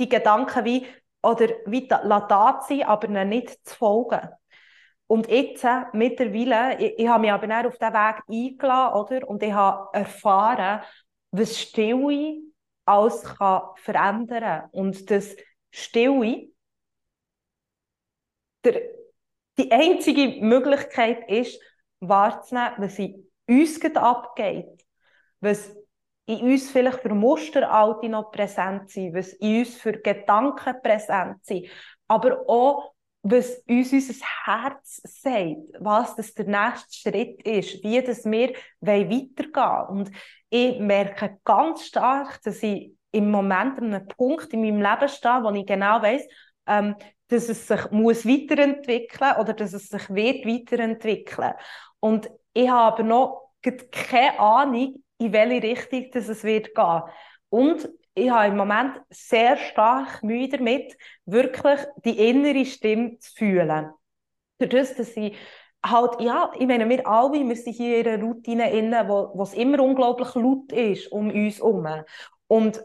die 0.00 0.08
Gedanken 0.08 0.64
wie, 0.64 0.86
oder 1.22 1.48
wie 1.66 1.86
da 1.86 2.60
sein, 2.66 2.82
aber 2.82 3.06
nicht 3.24 3.64
zu 3.66 3.76
folgen. 3.76 4.28
Und 5.06 5.28
jetzt, 5.28 5.64
äh, 5.64 5.82
mittlerweile, 5.92 6.78
ich, 6.80 6.98
ich 6.98 7.08
habe 7.08 7.22
mich 7.22 7.32
aber 7.32 7.66
auf 7.66 7.78
diesen 7.78 7.92
Weg 7.92 8.22
eingeladen, 8.28 9.00
oder? 9.00 9.28
Und 9.28 9.42
ich 9.42 9.52
habe 9.52 9.88
erfahren, 9.92 10.82
was 11.32 11.58
Stille 11.58 12.40
alles 12.84 13.24
kann 13.24 13.62
verändern 13.76 14.40
kann. 14.40 14.70
Und 14.70 15.10
das 15.10 15.36
Stille, 15.70 16.50
der, 18.64 18.82
die 19.58 19.70
einzige 19.70 20.40
Möglichkeit 20.44 21.28
ist, 21.28 21.60
wahrzunehmen, 22.00 22.74
was 22.78 22.98
in 22.98 23.30
uns 23.48 23.84
abgeht. 23.96 24.86
Was 25.40 25.74
in 26.30 26.52
uns 26.52 26.70
vielleicht 26.70 27.00
für 27.00 27.14
Muster 27.14 27.60
noch 28.08 28.30
präsent 28.30 28.90
sind, 28.90 29.14
was 29.14 29.32
in 29.34 29.60
uns 29.60 29.76
für 29.76 29.92
Gedanken 29.92 30.80
präsent 30.82 31.44
sind, 31.44 31.66
aber 32.06 32.48
auch, 32.48 32.92
was 33.22 33.62
uns 33.68 33.92
unser 33.92 34.24
Herz 34.44 35.02
sagt, 35.04 35.56
was 35.80 36.16
das 36.16 36.32
der 36.34 36.46
nächste 36.46 37.10
Schritt 37.10 37.42
ist, 37.42 37.82
wie 37.84 38.00
das 38.00 38.24
wir 38.24 38.54
weitergehen 38.80 39.52
wollen. 39.54 39.88
Und 39.88 40.10
ich 40.48 40.78
merke 40.78 41.38
ganz 41.44 41.84
stark, 41.86 42.40
dass 42.42 42.62
ich 42.62 42.94
im 43.12 43.30
Moment 43.30 43.78
an 43.78 43.94
einem 43.94 44.06
Punkt 44.06 44.52
in 44.52 44.62
meinem 44.62 44.80
Leben 44.80 45.08
stehe, 45.08 45.42
wo 45.42 45.50
ich 45.50 45.66
genau 45.66 46.00
weiß, 46.00 46.22
ähm, 46.68 46.94
dass 47.28 47.48
es 47.48 47.66
sich 47.66 47.90
muss 47.90 48.24
weiterentwickeln 48.24 49.36
oder 49.38 49.52
dass 49.52 49.72
es 49.72 49.88
sich 49.88 50.08
wird 50.10 50.46
weiterentwickeln. 50.46 51.54
Und 51.98 52.30
ich 52.54 52.68
habe 52.68 53.04
noch 53.04 53.50
keine 53.62 54.38
Ahnung, 54.38 55.02
in 55.20 55.32
welche 55.32 55.62
Richtung 55.62 56.10
dass 56.12 56.28
es 56.28 56.44
wird 56.44 56.74
gehen. 56.74 57.02
Und 57.48 57.88
ich 58.14 58.30
habe 58.30 58.48
im 58.48 58.56
Moment 58.56 59.00
sehr 59.10 59.56
stark 59.56 60.22
Mühe 60.22 60.48
damit, 60.48 60.96
wirklich 61.26 61.80
die 62.04 62.28
innere 62.28 62.64
Stimme 62.64 63.18
zu 63.18 63.32
fühlen. 63.34 63.90
Dadurch, 64.58 64.94
dass 64.94 65.16
ich 65.16 65.36
halt, 65.84 66.20
ja, 66.20 66.52
ich 66.58 66.66
meine, 66.66 66.88
wir 66.88 67.06
alle, 67.06 67.48
wir 67.48 67.56
sind 67.56 67.74
hier 67.74 68.00
in 68.00 68.08
einer 68.08 68.22
Routine 68.22 68.70
inne, 68.70 69.08
wo, 69.08 69.30
wo 69.34 69.42
es 69.42 69.54
immer 69.54 69.80
unglaublich 69.82 70.34
laut 70.34 70.72
ist 70.72 71.10
um 71.12 71.30
uns 71.30 71.58
herum. 71.58 71.86
Und 72.46 72.84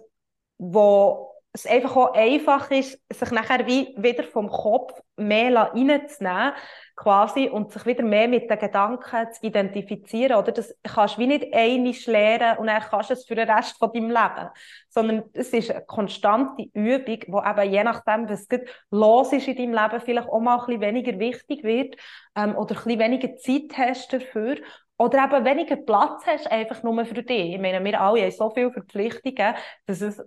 wo 0.58 1.35
es 1.56 1.66
einfach 1.66 1.96
auch 1.96 2.14
einfach 2.14 2.70
ist, 2.70 3.00
sich 3.10 3.32
nachher 3.32 3.66
wie 3.66 3.96
wieder 3.98 4.26
vom 4.26 4.50
Kopf 4.50 5.02
mehr 5.16 5.56
reinzunehmen, 5.56 6.52
quasi, 6.98 7.48
und 7.48 7.72
sich 7.72 7.86
wieder 7.86 8.04
mehr 8.04 8.28
mit 8.28 8.50
den 8.50 8.60
Gedanken 8.60 9.32
zu 9.32 9.42
identifizieren, 9.42 10.38
oder? 10.38 10.52
Das 10.52 10.76
kannst 10.84 11.16
du 11.16 11.22
wie 11.22 11.28
nicht 11.28 11.54
einig 11.54 12.06
lernen 12.08 12.58
und 12.58 12.68
dann 12.68 12.82
kannst 12.82 13.10
du 13.10 13.14
es 13.14 13.26
für 13.26 13.36
den 13.36 13.50
Rest 13.50 13.78
von 13.78 13.92
deinem 13.94 14.10
Leben. 14.10 14.50
Sondern 14.90 15.24
es 15.32 15.54
ist 15.54 15.72
eine 15.72 15.86
konstante 15.86 16.64
Übung, 16.74 17.20
wo 17.28 17.42
eben 17.42 17.72
je 17.72 17.84
nachdem, 17.86 18.28
was 18.28 18.48
los 18.92 19.32
ist 19.32 19.48
in 19.48 19.56
deinem 19.56 19.74
Leben, 19.74 20.04
vielleicht 20.04 20.28
auch 20.28 20.40
mal 20.42 20.60
ein 20.60 20.66
bisschen 20.66 20.82
weniger 20.82 21.20
wichtig 21.20 21.64
wird, 21.64 21.96
ähm, 22.36 22.58
oder 22.58 22.76
ein 22.76 22.84
bisschen 22.84 23.00
weniger 23.00 23.36
Zeit 23.38 23.78
hast 23.78 24.12
dafür. 24.12 24.58
Oder 24.98 25.26
eben 25.26 25.46
weniger 25.46 25.76
Platz 25.76 26.26
hast, 26.26 26.50
einfach 26.50 26.82
nur 26.84 27.06
für 27.06 27.22
dich. 27.22 27.56
Ich 27.56 27.60
meine, 27.60 27.84
wir 27.84 28.00
alle 28.00 28.22
haben 28.22 28.32
so 28.32 28.50
viele 28.50 28.72
Verpflichtungen, 28.72 29.56
dass 29.86 30.02
es 30.02 30.24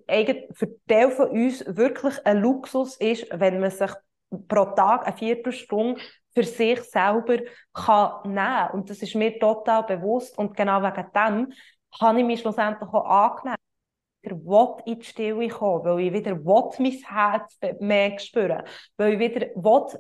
für 0.53 0.69
Teil 0.87 1.11
von 1.11 1.31
uns 1.31 1.65
wirklich 1.67 2.15
ein 2.27 2.39
Luxus 2.43 2.97
ist, 2.97 3.27
wenn 3.33 3.61
man 3.61 3.71
sich 3.71 3.91
pro 4.47 4.67
Tag 4.67 5.07
eine 5.07 5.17
Viertelstunde 5.17 6.01
für 6.35 6.43
sich 6.43 6.83
selber 6.83 7.39
kann 7.73 8.13
nehmen 8.25 8.37
kann. 8.37 8.71
Und 8.73 8.91
das 8.91 9.03
ist 9.03 9.15
mir 9.15 9.39
total 9.39 9.85
bewusst. 9.85 10.37
Und 10.37 10.55
genau 10.55 10.83
wegen 10.83 11.07
dem 11.15 11.53
habe 12.01 12.21
ich 12.21 12.27
mich 12.27 12.41
schlussendlich 12.41 12.91
auch 12.91 13.05
angenommen. 13.05 13.57
Ich 14.21 14.33
will 14.33 14.75
in 14.85 14.99
die 14.99 15.05
Stille 15.05 15.49
kommen, 15.49 15.85
weil 15.85 16.01
ich 16.01 16.13
wieder 16.13 16.35
mein 16.35 16.93
Herz 16.93 17.59
mehr 17.81 18.19
spüren 18.19 18.65
weil 18.97 19.15
ich 19.15 19.19
wieder 19.21 19.47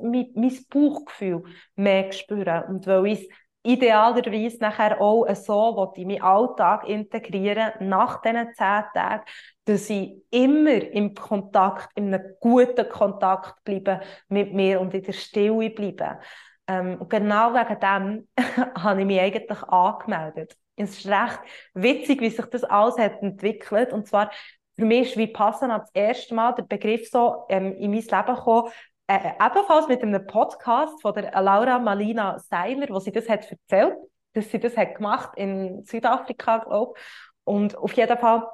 mein 0.02 0.64
Bauchgefühl 0.68 1.44
mehr 1.76 2.12
spüren 2.12 2.64
und 2.64 2.86
weil 2.86 3.06
ich 3.06 3.30
idealerweise 3.62 4.58
nachher 4.60 5.00
auch 5.00 5.26
so 5.34 5.92
in 5.96 6.08
meinen 6.08 6.22
Alltag 6.22 6.88
integrieren 6.88 7.72
nach 7.80 8.22
diesen 8.22 8.54
zehn 8.54 8.84
Tagen, 8.94 9.24
dass 9.64 9.90
ich 9.90 10.22
immer 10.30 10.82
im 10.92 11.14
Kontakt, 11.14 11.90
in 11.94 12.14
einem 12.14 12.34
guten 12.40 12.88
Kontakt 12.88 13.62
bleibe 13.64 14.00
mit 14.28 14.54
mir 14.54 14.80
und 14.80 14.94
in 14.94 15.02
der 15.02 15.12
Stille 15.12 15.70
bleibe. 15.70 16.18
Ähm, 16.66 16.96
und 17.00 17.10
genau 17.10 17.52
wegen 17.52 17.80
dem 17.80 18.28
habe 18.82 19.00
ich 19.00 19.06
mich 19.06 19.20
eigentlich 19.20 19.62
angemeldet. 19.64 20.56
Es 20.76 20.98
ist 20.98 21.08
recht 21.08 21.40
witzig, 21.74 22.20
wie 22.20 22.30
sich 22.30 22.46
das 22.46 22.64
alles 22.64 22.98
hat 22.98 23.20
entwickelt. 23.22 23.92
Und 23.92 24.06
zwar, 24.06 24.30
für 24.76 24.84
mich 24.84 25.10
ist 25.10 25.16
Vipassana 25.16 25.80
das 25.80 25.90
erste 25.92 26.34
Mal 26.34 26.52
der 26.52 26.62
Begriff 26.62 27.10
so 27.10 27.46
ähm, 27.48 27.74
in 27.76 27.90
mein 27.90 28.00
Leben 28.00 28.26
gekommen, 28.36 28.70
äh, 29.08 29.32
ebenfalls 29.44 29.88
mit 29.88 30.02
einem 30.02 30.26
Podcast 30.26 31.00
von 31.02 31.14
der 31.14 31.32
Laura 31.42 31.78
Malina 31.78 32.38
Seiler, 32.38 32.88
wo 32.90 33.00
sie 33.00 33.10
das 33.10 33.28
hat 33.28 33.50
erzählt, 33.50 33.96
dass 34.34 34.50
sie 34.50 34.60
das 34.60 34.76
hat 34.76 34.96
gemacht 34.96 35.30
in 35.36 35.82
Südafrika, 35.84 36.58
glaube 36.58 36.92
ich. 36.96 37.02
Und 37.44 37.76
auf 37.76 37.92
jeden 37.94 38.18
Fall 38.18 38.46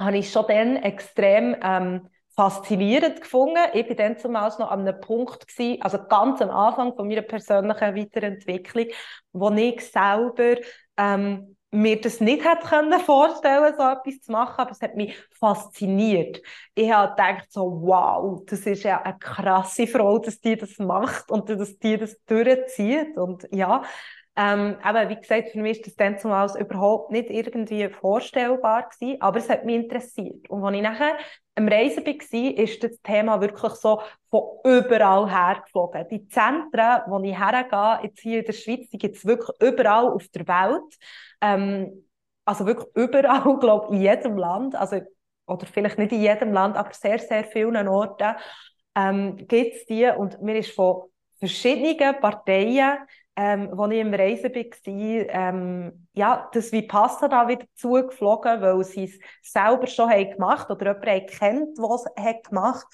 habe 0.00 0.16
ich 0.16 0.32
schon 0.32 0.46
dann 0.48 0.76
extrem 0.76 1.54
ähm, 1.62 2.08
faszinierend 2.34 3.20
gefunden. 3.20 3.58
Ich 3.74 3.86
war 3.88 3.94
dann 3.94 4.18
zumal 4.18 4.48
noch 4.58 4.70
an 4.70 4.80
einem 4.80 4.98
Punkt, 5.00 5.46
gewesen, 5.46 5.82
also 5.82 5.98
ganz 6.08 6.40
am 6.40 6.50
Anfang 6.50 6.96
von 6.96 7.06
meiner 7.06 7.22
persönlichen 7.22 7.94
Weiterentwicklung, 7.94 8.86
wo 9.32 9.50
ich 9.50 9.86
selber 9.86 10.56
ähm, 10.96 11.56
mir 11.72 12.00
das 12.00 12.20
nicht 12.20 12.44
hätte 12.44 12.68
können 12.68 13.00
vorstellen 13.00 13.74
so 13.76 13.82
etwas 13.82 14.20
zu 14.20 14.30
machen, 14.30 14.60
aber 14.60 14.70
es 14.72 14.80
hat 14.82 14.94
mich 14.94 15.16
fasziniert. 15.30 16.42
Ich 16.74 16.92
habe 16.92 17.10
gedacht 17.10 17.50
so, 17.50 17.80
wow, 17.82 18.42
das 18.46 18.60
ist 18.60 18.82
ja 18.82 19.00
eine 19.02 19.18
krasse 19.18 19.86
Frau, 19.86 20.18
dass 20.18 20.38
die 20.38 20.56
das 20.56 20.78
macht 20.78 21.30
und 21.30 21.48
dass 21.48 21.78
die 21.78 21.96
das 21.96 22.22
durchzieht 22.26 23.16
und 23.16 23.48
ja, 23.50 23.82
ähm, 24.34 24.76
aber 24.82 25.10
wie 25.10 25.16
gesagt, 25.16 25.50
für 25.50 25.60
mich 25.60 25.78
ist 25.78 25.86
das 25.86 25.96
dann 25.96 26.18
zumal 26.18 26.48
überhaupt 26.58 27.10
nicht 27.10 27.28
irgendwie 27.28 27.88
vorstellbar 27.90 28.88
gewesen, 28.88 29.20
aber 29.20 29.38
es 29.38 29.50
hat 29.50 29.66
mich 29.66 29.74
interessiert. 29.76 30.48
Und 30.48 30.64
als 30.64 30.74
ich 30.74 30.82
nachher 30.82 31.18
am 31.54 31.68
Reisen 31.68 32.06
war, 32.06 32.58
ist 32.58 32.82
das 32.82 33.00
Thema 33.02 33.40
wirklich 33.42 33.72
so 33.74 34.00
von 34.30 34.42
überall 34.64 35.30
her 35.30 35.60
geflogen. 35.62 36.06
Die 36.10 36.26
Zentren, 36.28 37.02
wo 37.08 37.20
ich 37.22 37.38
hergehe, 37.38 37.98
jetzt 38.04 38.20
hier 38.20 38.38
in 38.38 38.46
der 38.46 38.52
Schweiz, 38.54 38.88
die 38.88 38.96
gibt 38.96 39.16
es 39.16 39.26
wirklich 39.26 39.54
überall 39.60 40.08
auf 40.08 40.26
der 40.28 40.48
Welt. 40.48 40.96
Ähm, 41.42 42.06
also 42.46 42.64
wirklich 42.64 42.88
überall, 42.94 43.58
glaube 43.58 43.86
ich, 43.88 43.96
in 43.96 44.00
jedem 44.00 44.38
Land. 44.38 44.74
Also, 44.74 45.00
oder 45.46 45.66
vielleicht 45.66 45.98
nicht 45.98 46.12
in 46.12 46.22
jedem 46.22 46.52
Land, 46.54 46.76
aber 46.78 46.94
sehr, 46.94 47.18
sehr 47.18 47.44
vielen 47.44 47.86
Orten 47.86 48.34
ähm, 48.94 49.36
gibt 49.36 49.76
es 49.76 49.84
die. 49.84 50.06
Und 50.06 50.40
mir 50.40 50.56
ist 50.56 50.70
von 50.70 51.02
verschiedenen 51.38 52.18
Parteien 52.18 52.98
ähm, 53.36 53.70
als 53.76 53.92
ich 53.92 54.00
im 54.00 54.14
Reisen 54.14 54.52
war, 54.52 55.26
ähm, 55.30 56.08
ja, 56.12 56.50
das 56.52 56.72
Vipassana 56.72 57.48
wieder 57.48 57.66
zugeflogen, 57.74 58.60
weil 58.60 58.84
sie 58.84 59.04
es 59.04 59.18
selber 59.42 59.86
schon 59.86 60.10
haben 60.10 60.32
gemacht 60.32 60.70
oder 60.70 60.94
jemand 60.94 61.30
kennt, 61.30 61.78
der 61.78 61.90
es 61.94 62.24
hat 62.24 62.44
gemacht 62.44 62.86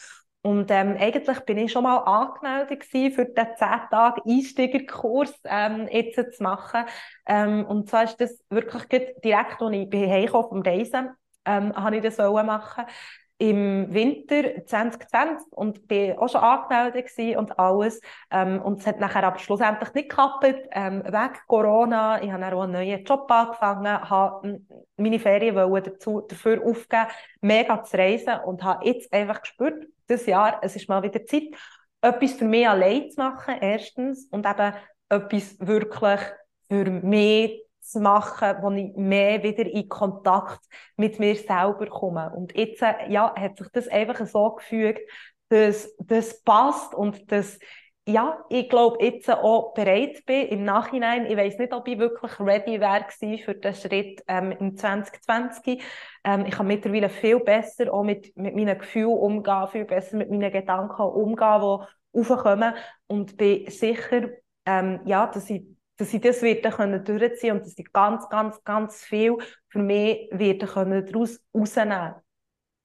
und 0.43 0.71
ähm, 0.71 0.97
eigentlich 0.99 1.41
bin 1.41 1.59
ich 1.59 1.73
schon 1.73 1.83
mal 1.83 1.99
angemeldet 1.99 2.85
für 2.85 3.25
den 3.27 3.57
10 3.57 3.91
Tage 3.91 4.23
Einsteigerkurs 4.25 5.33
ähm, 5.45 5.89
jetzt 5.91 6.37
zu 6.37 6.43
machen. 6.43 6.85
Ähm, 7.27 7.67
und 7.67 7.89
zwar 7.91 8.05
ist 8.05 8.21
das 8.21 8.39
wirklich 8.49 8.85
direkt, 9.23 9.61
als 9.61 9.75
ich 9.75 9.91
heimgekommen 9.93 10.49
vom 10.49 10.63
Reisen, 10.63 11.11
ähm, 11.45 11.75
habe 11.75 11.97
ich 11.97 12.03
das 12.03 12.19
machen 12.19 12.85
im 13.39 13.95
Winter 13.95 14.67
2020 14.67 15.53
und 15.53 15.87
bin 15.87 16.19
auch 16.19 16.29
schon 16.29 16.41
angemeldet 16.41 17.37
und 17.37 17.59
alles. 17.59 18.01
Ähm, 18.33 18.61
und 18.61 18.81
es 18.81 18.87
hat 18.87 18.99
nachher 18.99 19.25
aber 19.25 19.39
schlussendlich 19.39 19.95
nicht 19.95 20.09
geklappt, 20.11 20.45
ähm, 20.73 21.05
wegen 21.05 21.39
Corona. 21.47 22.21
Ich 22.23 22.33
habe 22.33 22.41
dann 22.41 22.55
auch 22.55 22.63
einen 22.63 22.73
neuen 22.73 23.05
Job 23.05 23.31
angefangen, 23.31 24.11
habe 24.11 24.61
meine 24.97 25.19
Ferien 25.21 25.55
dazu, 25.55 26.21
dafür 26.23 26.65
aufgeben, 26.65 27.07
mega 27.41 27.83
zu 27.85 27.97
reisen 27.97 28.41
und 28.45 28.65
habe 28.65 28.85
jetzt 28.87 29.13
einfach 29.13 29.41
gespürt, 29.41 29.87
dieses 30.09 30.27
Jahr, 30.27 30.59
es 30.63 30.75
ist 30.75 30.89
mal 30.89 31.03
wieder 31.03 31.25
Zeit, 31.25 31.45
etwas 32.01 32.33
für 32.33 32.45
mich 32.45 32.69
allein 32.69 33.09
zu 33.11 33.21
machen, 33.21 33.55
erstens, 33.61 34.27
und 34.31 34.47
eben 34.47 34.75
etwas 35.09 35.57
wirklich 35.61 36.21
für 36.69 36.85
mich 36.91 37.68
zu 37.91 38.01
machen, 38.01 38.57
wo 38.61 38.71
ich 38.71 38.95
mehr 38.97 39.43
wieder 39.43 39.67
in 39.67 39.89
Kontakt 39.89 40.61
mit 40.97 41.19
mir 41.19 41.35
selber 41.35 41.87
komme. 41.87 42.33
Und 42.35 42.57
jetzt 42.57 42.83
äh, 42.83 43.11
ja, 43.11 43.35
hat 43.35 43.59
sich 43.59 43.69
das 43.73 43.89
einfach 43.89 44.27
so 44.27 44.55
gefügt, 44.55 45.01
dass 45.49 45.95
das 45.99 46.43
passt 46.43 46.95
und 46.95 47.31
dass 47.33 47.59
ja, 48.09 48.43
ich 48.49 48.71
glaube, 48.71 49.05
jetzt 49.05 49.29
auch 49.29 49.75
bereit 49.75 50.25
bin 50.25 50.49
im 50.49 50.65
Nachhinein. 50.65 51.27
Ich 51.27 51.37
weiß 51.37 51.59
nicht, 51.59 51.75
ob 51.75 51.87
ich 51.87 51.99
wirklich 51.99 52.41
ready 52.41 52.81
wäre 52.81 53.05
für 53.39 53.55
den 53.55 53.75
Schritt 53.75 54.23
ähm, 54.27 54.51
im 54.53 54.79
2020. 54.79 55.83
Ähm, 56.25 56.47
ich 56.47 56.55
kann 56.55 56.67
mittlerweile 56.67 57.11
viel 57.11 57.39
besser 57.41 57.93
auch 57.93 58.05
mit, 58.05 58.35
mit 58.35 58.57
meinen 58.57 58.79
Gefühlen 58.79 59.13
umgehen, 59.13 59.69
viel 59.71 59.85
besser 59.85 60.17
mit 60.17 60.31
meinen 60.31 60.51
Gedanken 60.51 61.03
umgehen, 61.03 61.61
die 62.15 62.19
aufkommen 62.19 62.75
und 63.09 63.37
bin 63.37 63.71
sicher, 63.71 64.31
ähm, 64.65 65.01
ja, 65.05 65.27
dass 65.27 65.51
ich 65.51 65.65
dass 65.99 66.15
ich 66.15 66.21
das 66.21 66.43
wieder 66.43 66.71
können 66.71 67.05
durchziehen 67.05 67.57
und 67.57 67.67
dass 67.67 67.79
ich 67.79 67.93
ganz, 67.93 68.29
ganz, 68.29 68.63
ganz 68.65 69.05
viel 69.05 69.37
für 69.69 69.81
mich 69.81 70.29
wieder 70.33 70.67
können 70.67 71.05
daraus 71.05 71.41
rausnehmen. 71.55 72.15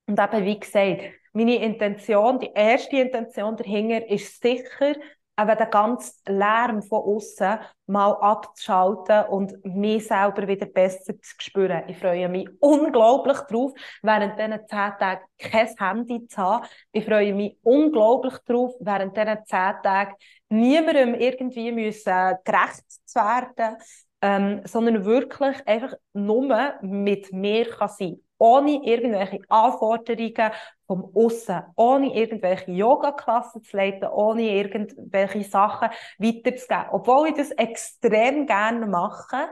Und 0.08 0.20
eben, 0.20 0.46
wie 0.46 0.60
gesagt, 0.60 1.02
meine 1.32 1.64
Intention, 1.64 2.40
die 2.40 2.52
erste 2.54 2.98
Intention 2.98 3.56
dahinter 3.56 4.08
ist 4.10 4.42
sicher, 4.42 4.96
eben 5.40 5.58
den 5.58 5.70
ganzen 5.70 6.14
Lärm 6.28 6.82
von 6.82 7.02
außen 7.02 7.60
mal 7.88 8.14
abzuschalten 8.14 9.26
und 9.30 9.66
mich 9.66 10.08
selber 10.08 10.48
wieder 10.48 10.66
besser 10.68 11.14
zu 11.20 11.36
spüren. 11.40 11.84
Ich 11.88 11.98
freue 11.98 12.30
mich 12.30 12.48
unglaublich 12.60 13.40
darauf, 13.50 13.74
während 14.02 14.38
diesen 14.38 14.68
zehn 14.68 14.92
Tagen 15.00 15.22
kein 15.40 15.68
Handy 15.78 16.28
zu 16.28 16.38
haben. 16.38 16.68
Ich 16.92 17.06
freue 17.06 17.34
mich 17.34 17.58
unglaublich 17.64 18.36
darauf, 18.46 18.74
während 18.80 19.18
diesen 19.18 19.46
zehn 19.46 19.74
Tagen 19.84 20.16
niemandem 20.50 21.16
irgendwie 21.16 21.72
müssen 21.72 22.38
gerecht 22.44 22.84
zu 23.06 23.20
werden, 23.20 23.78
ähm, 24.22 24.62
sondern 24.66 25.04
wirklich 25.04 25.58
einfach 25.68 25.94
nur 26.14 26.76
mit 26.82 27.34
mir 27.34 27.70
kann 27.70 27.90
sein 27.90 28.24
ohne 28.44 28.84
irgendwelche 28.84 29.40
Anforderungen 29.48 30.52
vom 30.94 31.12
Aussen, 31.16 31.64
ohne 31.76 32.16
irgendwelche 32.16 32.72
Yoga-Klassen 32.72 33.64
zu 33.64 33.76
leiten, 33.76 34.10
ohne 34.10 34.44
irgendwelche 34.44 35.44
Sachen 35.44 35.90
weiterzugeben. 36.20 36.86
Obwohl 36.92 37.30
ich 37.30 37.36
das 37.36 37.52
extrem 37.52 38.46
gerne 38.46 38.86
mache. 38.86 39.50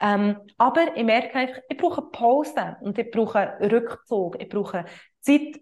Ähm, 0.00 0.36
aber 0.58 0.96
ich 0.96 1.04
merke 1.04 1.34
einfach, 1.34 1.62
ich 1.68 1.76
brauche 1.78 2.02
Pause 2.02 2.76
und 2.80 2.98
ich 2.98 3.10
brauche 3.10 3.56
Rückzug, 3.60 4.40
ich 4.42 4.48
brauche 4.48 4.84
Zeit 5.20 5.60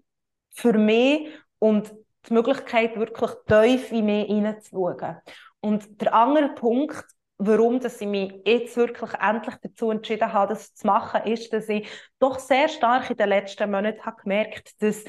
für 0.51 0.73
mich 0.73 1.29
und 1.59 1.93
die 2.29 2.35
Möglichkeit, 2.35 2.97
wirklich 2.97 3.31
tief 3.47 3.93
in 3.93 4.07
mich 4.07 4.27
hineinzuschauen. 4.27 5.19
Und 5.61 6.01
der 6.01 6.15
andere 6.15 6.49
Punkt, 6.55 7.05
warum 7.41 7.81
dass 7.81 8.01
ich 8.01 8.07
mich 8.07 8.33
jetzt 8.45 8.77
wirklich 8.77 9.11
endlich 9.15 9.57
dazu 9.63 9.91
entschieden 9.91 10.33
habe, 10.33 10.53
das 10.53 10.75
zu 10.75 10.87
machen, 10.87 11.23
ist, 11.25 11.53
dass 11.53 11.69
ich 11.69 11.89
doch 12.19 12.39
sehr 12.39 12.69
stark 12.69 13.11
in 13.11 13.17
den 13.17 13.31
letzten 13.31 13.71
Monaten 13.71 14.05
habe 14.05 14.23
gemerkt 14.23 14.81
dass 14.83 15.05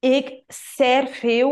ich 0.00 0.44
sehr 0.48 1.06
viel 1.06 1.50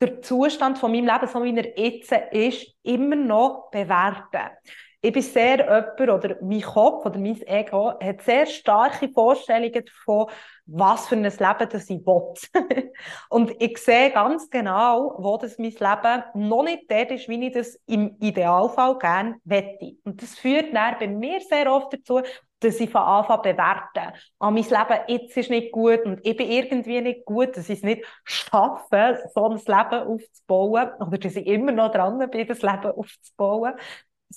der 0.00 0.20
Zustand 0.20 0.78
von 0.78 0.90
meinem 0.90 1.06
Leben, 1.06 1.28
so 1.28 1.42
wie 1.44 1.56
er 1.56 1.78
jetzt 1.78 2.12
ist, 2.32 2.74
immer 2.82 3.16
noch 3.16 3.70
bewerte. 3.70 4.52
Ich 5.00 5.12
bin 5.12 5.22
sehr 5.22 5.58
jemand, 5.58 6.00
oder 6.00 6.36
mein 6.42 6.62
Kopf 6.62 7.04
oder 7.04 7.18
mein 7.18 7.40
Ego 7.42 7.92
hat 8.00 8.22
sehr 8.22 8.46
starke 8.46 9.10
Vorstellungen 9.10 9.84
davon, 9.84 10.30
was 10.66 11.08
für 11.08 11.16
ein 11.16 11.22
Leben 11.22 11.68
das 11.70 11.90
ich 11.90 12.06
will. 12.06 12.92
und 13.28 13.52
ich 13.60 13.78
sehe 13.78 14.10
ganz 14.10 14.48
genau, 14.48 15.14
wo 15.18 15.36
das 15.36 15.58
mein 15.58 15.70
Leben 15.70 16.48
noch 16.48 16.64
nicht 16.64 16.90
dort 16.90 17.10
ist, 17.10 17.28
wie 17.28 17.46
ich 17.46 17.52
das 17.52 17.78
im 17.86 18.16
Idealfall 18.20 18.98
gerne 18.98 19.36
wette. 19.44 19.96
Und 20.04 20.22
das 20.22 20.38
führt 20.38 20.74
dann 20.74 20.96
bei 20.98 21.08
mir 21.08 21.40
sehr 21.40 21.70
oft 21.70 21.92
dazu, 21.92 22.22
dass 22.60 22.80
ich 22.80 22.88
von 22.88 23.02
Anfang 23.02 23.42
bewerte. 23.42 24.14
Ah, 24.38 24.50
mein 24.50 24.64
Leben 24.64 25.00
jetzt 25.08 25.36
ist 25.36 25.50
nicht 25.50 25.70
gut 25.70 26.00
und 26.06 26.20
ich 26.24 26.36
bin 26.36 26.50
irgendwie 26.50 27.02
nicht 27.02 27.26
gut, 27.26 27.56
dass 27.56 27.68
ich 27.68 27.78
es 27.78 27.84
nicht 27.84 28.04
schaffe, 28.24 29.22
so 29.34 29.46
ein 29.46 29.58
Leben 29.58 30.08
aufzubauen 30.08 30.90
oder 30.98 31.18
dass 31.18 31.36
ich 31.36 31.46
immer 31.46 31.72
noch 31.72 31.92
dran 31.92 32.18
bin, 32.30 32.46
das 32.46 32.62
Leben 32.62 32.92
aufzubauen 32.92 33.74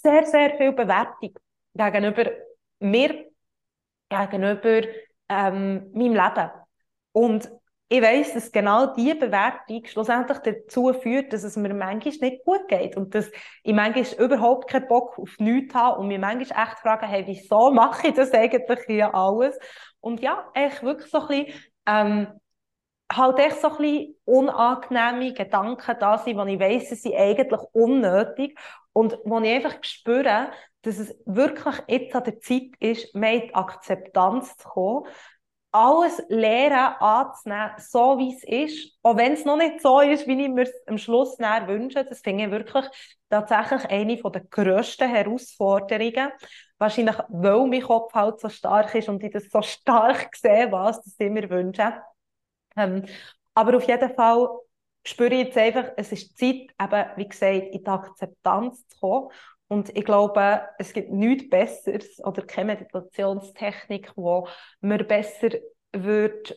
sehr, 0.02 0.26
sehr 0.26 0.58
viel 0.58 0.72
Bewertung 0.74 1.34
gegenüber 1.74 2.32
mir, 2.80 3.26
gegenüber 4.10 4.82
ähm, 5.30 5.92
meinem 5.94 6.14
Leben. 6.14 6.52
Und 7.12 7.50
ich 7.90 8.02
weiß, 8.02 8.34
dass 8.34 8.52
genau 8.52 8.94
diese 8.96 9.16
Bewertung 9.16 9.86
schlussendlich 9.86 10.40
dazu 10.40 10.92
führt, 10.94 11.32
dass 11.32 11.44
es 11.44 11.56
mir 11.56 11.74
manchmal 11.74 12.30
nicht 12.30 12.44
gut 12.44 12.68
geht 12.68 12.98
und 12.98 13.16
dass 13.16 13.32
ich 13.64 13.74
manchmal 13.74 14.26
überhaupt 14.26 14.70
keinen 14.70 14.88
Bock 14.88 15.18
auf 15.18 15.40
nichts 15.40 15.74
habe 15.74 16.00
und 16.00 16.08
mir 16.10 16.20
manchmal 16.20 16.68
echt 16.68 16.80
fragen, 16.80 17.08
hey, 17.08 17.24
wieso 17.26 17.72
mache 17.72 18.10
ich 18.10 18.14
das 18.14 18.34
eigentlich 18.34 18.80
hier 18.86 19.16
alles? 19.16 19.58
Und 20.02 20.20
ja, 20.22 20.50
echt 20.54 20.84
wirklich 20.84 21.10
so 21.10 21.22
ein 21.22 21.28
bisschen, 21.28 21.54
ähm, 21.86 22.28
halt 23.12 23.40
echt 23.40 23.62
so 23.62 23.70
ein 23.70 23.78
bisschen 23.78 24.16
unangenehme 24.26 25.34
Gedanken 25.34 25.96
da 25.98 26.18
sind, 26.18 26.38
wo 26.38 26.44
ich 26.44 26.60
weiss, 26.60 26.90
sie 26.90 26.96
sind 26.96 27.16
eigentlich 27.16 27.62
unnötig 27.72 28.60
und 28.92 29.18
wo 29.24 29.40
ich 29.40 29.50
einfach 29.50 29.78
spüre, 29.82 30.52
dass 30.88 31.00
es 31.00 31.14
wirklich 31.26 31.76
jetzt 31.88 32.16
an 32.16 32.24
der 32.24 32.40
Zeit 32.40 32.72
ist, 32.80 33.14
mehr 33.14 33.34
in 33.34 33.42
die 33.50 33.56
Akzeptanz 33.56 34.56
zu 34.56 34.70
kommen, 34.70 35.06
alles 35.72 36.24
Lehren 36.30 36.96
anzunehmen, 37.00 37.72
so 37.78 38.18
wie 38.18 38.34
es 38.34 38.44
ist, 38.44 38.98
auch 39.04 39.18
wenn 39.18 39.34
es 39.34 39.44
noch 39.44 39.58
nicht 39.58 39.82
so 39.82 40.00
ist, 40.00 40.26
wie 40.26 40.42
ich 40.42 40.50
mir 40.50 40.64
es 40.64 40.74
am 40.88 40.98
Schluss 40.98 41.38
wünsche. 41.38 42.06
Das 42.06 42.22
finde 42.22 42.46
ich 42.46 42.52
wirklich 42.52 42.86
tatsächlich 43.30 43.86
eine 43.90 44.16
der 44.16 44.42
grössten 44.50 45.10
Herausforderungen. 45.10 46.32
Wahrscheinlich, 46.78 47.18
weil 47.28 47.68
mein 47.68 47.82
Kopf 47.82 48.14
halt 48.14 48.40
so 48.40 48.48
stark 48.48 48.96
ist 48.96 49.10
und 49.10 49.22
ich 49.24 49.32
das 49.32 49.50
so 49.50 49.62
stark 49.62 50.36
sehe, 50.36 50.72
was 50.72 51.06
ich 51.06 51.30
mir 51.30 51.50
wünsche. 51.50 52.02
Ähm, 52.78 53.04
aber 53.54 53.76
auf 53.76 53.88
jeden 53.88 54.16
Fall 54.16 54.48
spüre 55.04 55.34
ich 55.34 55.48
jetzt 55.48 55.58
einfach, 55.58 55.92
es 55.98 56.12
ist 56.14 56.38
Zeit, 56.38 56.68
eben, 56.82 57.06
wie 57.18 57.28
gesagt, 57.28 57.74
in 57.74 57.84
die 57.84 57.88
Akzeptanz 57.88 58.88
zu 58.88 59.00
kommen. 59.00 59.30
Und 59.70 59.96
ich 59.96 60.06
glaube, 60.06 60.62
es 60.80 60.94
gibt 60.94 61.12
nichts 61.12 61.50
Besseres 61.50 62.20
oder 62.24 62.42
keine 62.44 62.74
Meditationstechnik, 62.74 64.12
wo 64.16 64.48
man 64.80 65.06
besser 65.08 65.50
würde 65.92 66.56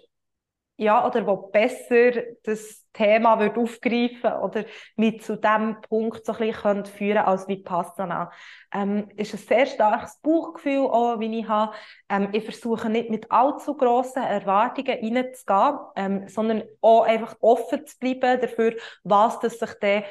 ja, 0.80 1.06
oder 1.06 1.26
wo 1.26 1.36
besser 1.36 2.12
das 2.42 2.86
Thema 2.94 3.38
wird 3.38 3.58
aufgreifen 3.58 4.32
oder 4.42 4.64
mit 4.96 5.22
zu 5.22 5.36
dem 5.36 5.76
Punkt 5.82 6.24
so 6.24 6.32
ein 6.32 6.38
bisschen 6.38 6.86
führen 6.86 7.18
als 7.18 7.46
Vipassana. 7.46 8.30
Ähm, 8.72 9.10
ist 9.16 9.34
ein 9.34 9.38
sehr 9.38 9.66
starkes 9.66 10.18
Bauchgefühl 10.22 10.86
auch, 10.86 11.20
wie 11.20 11.40
ich 11.40 11.46
habe. 11.46 11.74
Ähm, 12.08 12.30
ich 12.32 12.44
versuche 12.44 12.88
nicht 12.88 13.10
mit 13.10 13.30
allzu 13.30 13.76
grossen 13.76 14.22
Erwartungen 14.22 14.98
reinzugehen, 15.14 15.78
ähm, 15.96 16.28
sondern 16.28 16.62
auch 16.80 17.02
einfach 17.02 17.36
offen 17.40 17.86
zu 17.86 17.98
bleiben 17.98 18.40
dafür, 18.40 18.74
was 19.04 19.38
das 19.38 19.58
sich 19.58 19.74
dann 19.80 20.04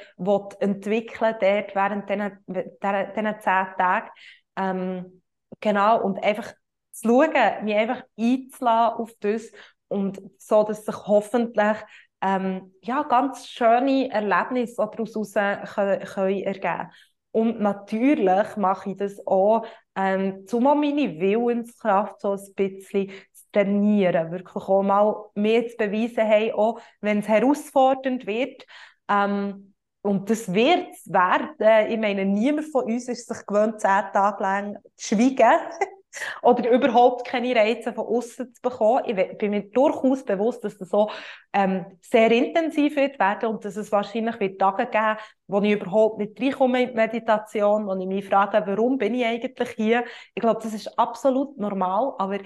entwickeln 0.59 1.35
dort 1.41 1.75
während 1.75 2.09
diesen 2.09 3.39
zehn 3.39 3.65
Tagen. 3.75 4.09
Ähm, 4.55 5.23
genau, 5.59 6.03
und 6.03 6.23
einfach 6.23 6.53
zu 6.91 7.07
schauen, 7.07 7.63
mich 7.63 7.75
einfach 7.75 8.03
einzulassen 8.19 8.99
auf 8.99 9.13
das 9.19 9.51
und 9.89 10.21
so, 10.37 10.63
dass 10.63 10.85
sich 10.85 10.95
hoffentlich 10.95 11.77
ähm, 12.21 12.73
ja, 12.81 13.03
ganz 13.03 13.47
schöne 13.47 14.09
Erlebnisse 14.11 14.75
daraus 14.77 15.13
können, 15.33 15.65
können 15.65 16.43
ergeben 16.43 16.89
Und 17.31 17.59
natürlich 17.61 18.55
mache 18.57 18.91
ich 18.91 18.97
das 18.97 19.25
auch, 19.25 19.65
ähm, 19.95 20.45
um 20.51 20.63
meine 20.63 21.19
Willenskraft 21.19 22.21
so 22.21 22.33
ein 22.33 22.53
bisschen 22.55 23.09
zu 23.09 23.45
trainieren. 23.51 24.31
Wirklich 24.31 24.63
auch 24.63 24.83
mal 24.83 25.25
mehr 25.35 25.67
zu 25.67 25.77
beweisen, 25.77 26.25
hey, 26.25 26.51
auch 26.53 26.79
wenn 27.01 27.19
es 27.19 27.27
herausfordernd 27.27 28.25
wird, 28.25 28.65
ähm, 29.09 29.73
und 30.01 30.29
das 30.29 30.53
wird 30.53 30.87
es 30.93 31.11
werden. 31.11 31.91
Ich 31.91 31.99
meine, 31.99 32.25
niemand 32.25 32.71
von 32.71 32.85
uns 32.85 33.09
ist 33.09 33.27
sich 33.27 33.45
gewöhnt, 33.45 33.81
zehn 33.81 34.05
Tage 34.13 34.41
lang 34.43 34.77
zu 34.95 35.15
schweigen. 35.15 35.59
oder 36.41 36.69
überhaupt 36.69 37.25
keine 37.25 37.55
Reize 37.55 37.93
von 37.93 38.05
außen 38.05 38.53
zu 38.53 38.61
bekommen. 38.61 39.03
Ich 39.05 39.37
bin 39.37 39.51
mir 39.51 39.63
durchaus 39.69 40.23
bewusst, 40.23 40.63
dass 40.63 40.77
das 40.77 40.89
so 40.89 41.09
ähm, 41.53 41.85
sehr 42.01 42.31
intensiv 42.31 42.95
wird 42.95 43.19
werden 43.19 43.49
und 43.49 43.65
dass 43.65 43.75
es 43.75 43.91
wahrscheinlich 43.91 44.39
wird 44.39 44.59
Tage 44.59 44.87
geben, 44.87 45.17
wo 45.47 45.61
ich 45.61 45.71
überhaupt 45.71 46.19
nicht 46.19 46.39
reinkomme 46.39 46.83
in 46.83 46.89
die 46.89 46.95
Meditation, 46.95 47.87
wo 47.87 47.95
ich 47.95 48.07
mich 48.07 48.25
frage, 48.25 48.63
warum 48.65 48.97
bin 48.97 49.13
ich 49.15 49.25
eigentlich 49.25 49.69
hier? 49.71 50.05
Ich 50.33 50.41
glaube, 50.41 50.61
das 50.63 50.73
ist 50.73 50.97
absolut 50.97 51.57
normal, 51.57 52.13
aber 52.17 52.39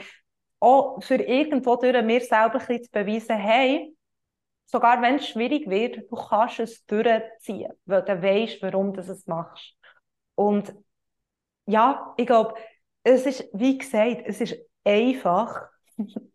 auch 0.60 1.02
für 1.02 1.16
irgendwo 1.16 1.76
durch 1.76 2.02
mir 2.04 2.22
selber 2.22 2.60
ein 2.68 2.84
zu 2.84 2.92
beweisen, 2.92 3.36
hey, 3.36 3.96
sogar 4.66 5.02
wenn 5.02 5.16
es 5.16 5.28
schwierig 5.28 5.70
wird, 5.70 6.10
du 6.10 6.16
kannst 6.16 6.60
es 6.60 6.86
durchziehen, 6.86 7.72
weil 7.86 8.02
du 8.04 8.22
weißt, 8.22 8.62
warum 8.62 8.94
du 8.94 9.02
es 9.02 9.28
machst. 9.28 9.76
Und 10.36 10.74
ja, 11.66 12.14
ich 12.18 12.26
glaube, 12.26 12.56
es 13.04 13.26
ist, 13.26 13.46
wie 13.54 13.78
gesagt, 13.78 14.24
es 14.26 14.42
ist 14.42 14.56
einfach 14.84 15.70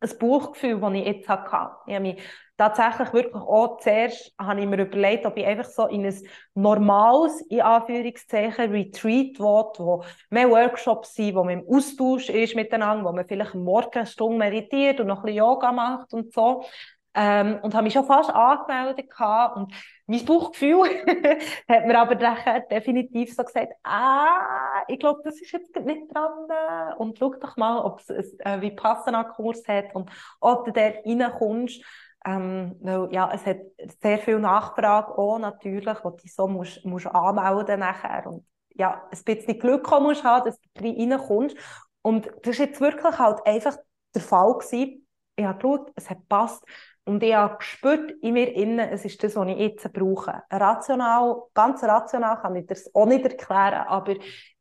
ein 0.00 0.18
Buchgefühl, 0.18 0.80
das 0.80 0.94
ich 0.94 1.04
jetzt 1.06 1.28
hatte. 1.28 1.76
Ich 1.86 1.94
habe 1.94 2.00
mich 2.02 2.22
tatsächlich 2.56 3.12
wirklich 3.12 3.34
auch 3.42 3.78
zuerst 3.80 4.34
habe 4.38 4.60
ich 4.60 4.66
mir 4.66 4.80
überlegt, 4.82 5.26
ob 5.26 5.36
ich 5.36 5.44
einfach 5.46 5.66
so 5.70 5.86
in 5.86 6.06
ein 6.06 6.14
normales, 6.54 7.40
in 7.48 7.60
Anführungszeichen, 7.60 8.70
Retreat 8.70 9.38
will, 9.38 9.64
wo 9.78 10.04
mehr 10.30 10.50
Workshops 10.50 11.14
sind, 11.14 11.34
wo 11.34 11.44
man 11.44 11.60
im 11.60 11.68
Austausch 11.68 12.30
ist 12.30 12.54
miteinander, 12.54 13.04
wo 13.04 13.12
man 13.12 13.26
vielleicht 13.26 13.54
am 13.54 14.06
Stunde 14.06 14.38
meditiert 14.38 15.00
und 15.00 15.06
noch 15.06 15.18
ein 15.18 15.22
bisschen 15.24 15.38
Yoga 15.38 15.72
macht 15.72 16.12
und 16.14 16.32
so. 16.32 16.64
Ähm, 17.12 17.58
und 17.62 17.74
habe 17.74 17.84
mich 17.84 17.92
schon 17.92 18.06
fast 18.06 18.30
angemeldet 18.30 19.10
gehabt. 19.10 19.56
und 19.56 19.74
mein 20.06 20.24
Bauchgefühl 20.24 20.84
hat 21.68 21.86
mir 21.86 21.98
aber 21.98 22.14
nachher 22.14 22.60
definitiv 22.60 23.34
so 23.34 23.42
gesagt, 23.42 23.72
ah, 23.82 24.82
ich 24.88 24.98
glaube, 24.98 25.20
das 25.24 25.40
ist 25.40 25.52
jetzt 25.52 25.74
nicht 25.74 26.14
dran 26.14 26.96
und 26.98 27.18
schau 27.18 27.34
doch 27.34 27.56
mal, 27.56 27.78
ob 27.80 28.00
es 28.08 28.38
einen 28.40 28.62
Vipassana-Kurs 28.62 29.66
hat 29.68 29.94
und 29.94 30.10
ob 30.40 30.64
du 30.64 30.72
dort 30.72 31.04
reinkommst. 31.04 31.82
Ähm, 32.26 32.76
weil, 32.80 33.08
ja, 33.12 33.30
es 33.32 33.46
hat 33.46 33.58
sehr 34.02 34.18
viel 34.18 34.38
Nachfrage 34.38 35.16
auch 35.16 35.38
natürlich, 35.38 35.96
wo 36.02 36.10
du 36.10 36.22
so 36.26 36.46
musst, 36.46 36.84
musst 36.84 37.06
anmelden 37.06 37.80
nachher 37.80 38.26
und 38.26 38.44
ja, 38.74 39.02
ein 39.10 39.24
bisschen 39.24 39.58
Glück 39.58 39.90
musst 40.00 40.24
haben, 40.24 40.44
dass 40.44 40.58
du 40.60 40.84
reinkommst. 40.84 41.56
Und 42.02 42.30
das 42.42 42.58
war 42.58 42.66
jetzt 42.66 42.80
wirklich 42.80 43.18
halt 43.18 43.46
einfach 43.46 43.76
der 44.14 44.22
Fall 44.22 44.54
gewesen. 44.54 45.06
Ich 45.36 45.44
habe 45.44 45.58
geschaut, 45.58 45.92
es 45.96 46.10
hat 46.10 46.18
gepasst 46.18 46.64
Und 47.04 47.22
ich 47.22 47.34
habe 47.34 47.56
gespürt 47.58 48.12
in 48.22 48.34
mir 48.34 48.54
innen, 48.54 48.78
es 48.90 49.04
ist 49.04 49.22
das, 49.24 49.34
was 49.36 49.48
ich 49.48 49.58
jetzt 49.58 49.92
brauche. 49.92 50.42
Rational, 50.50 51.42
ganz 51.54 51.82
rational 51.82 52.40
kann 52.40 52.56
ich 52.56 52.66
das 52.66 52.94
auch 52.94 53.06
nicht 53.06 53.24
erklären, 53.24 53.86
aber 53.88 54.14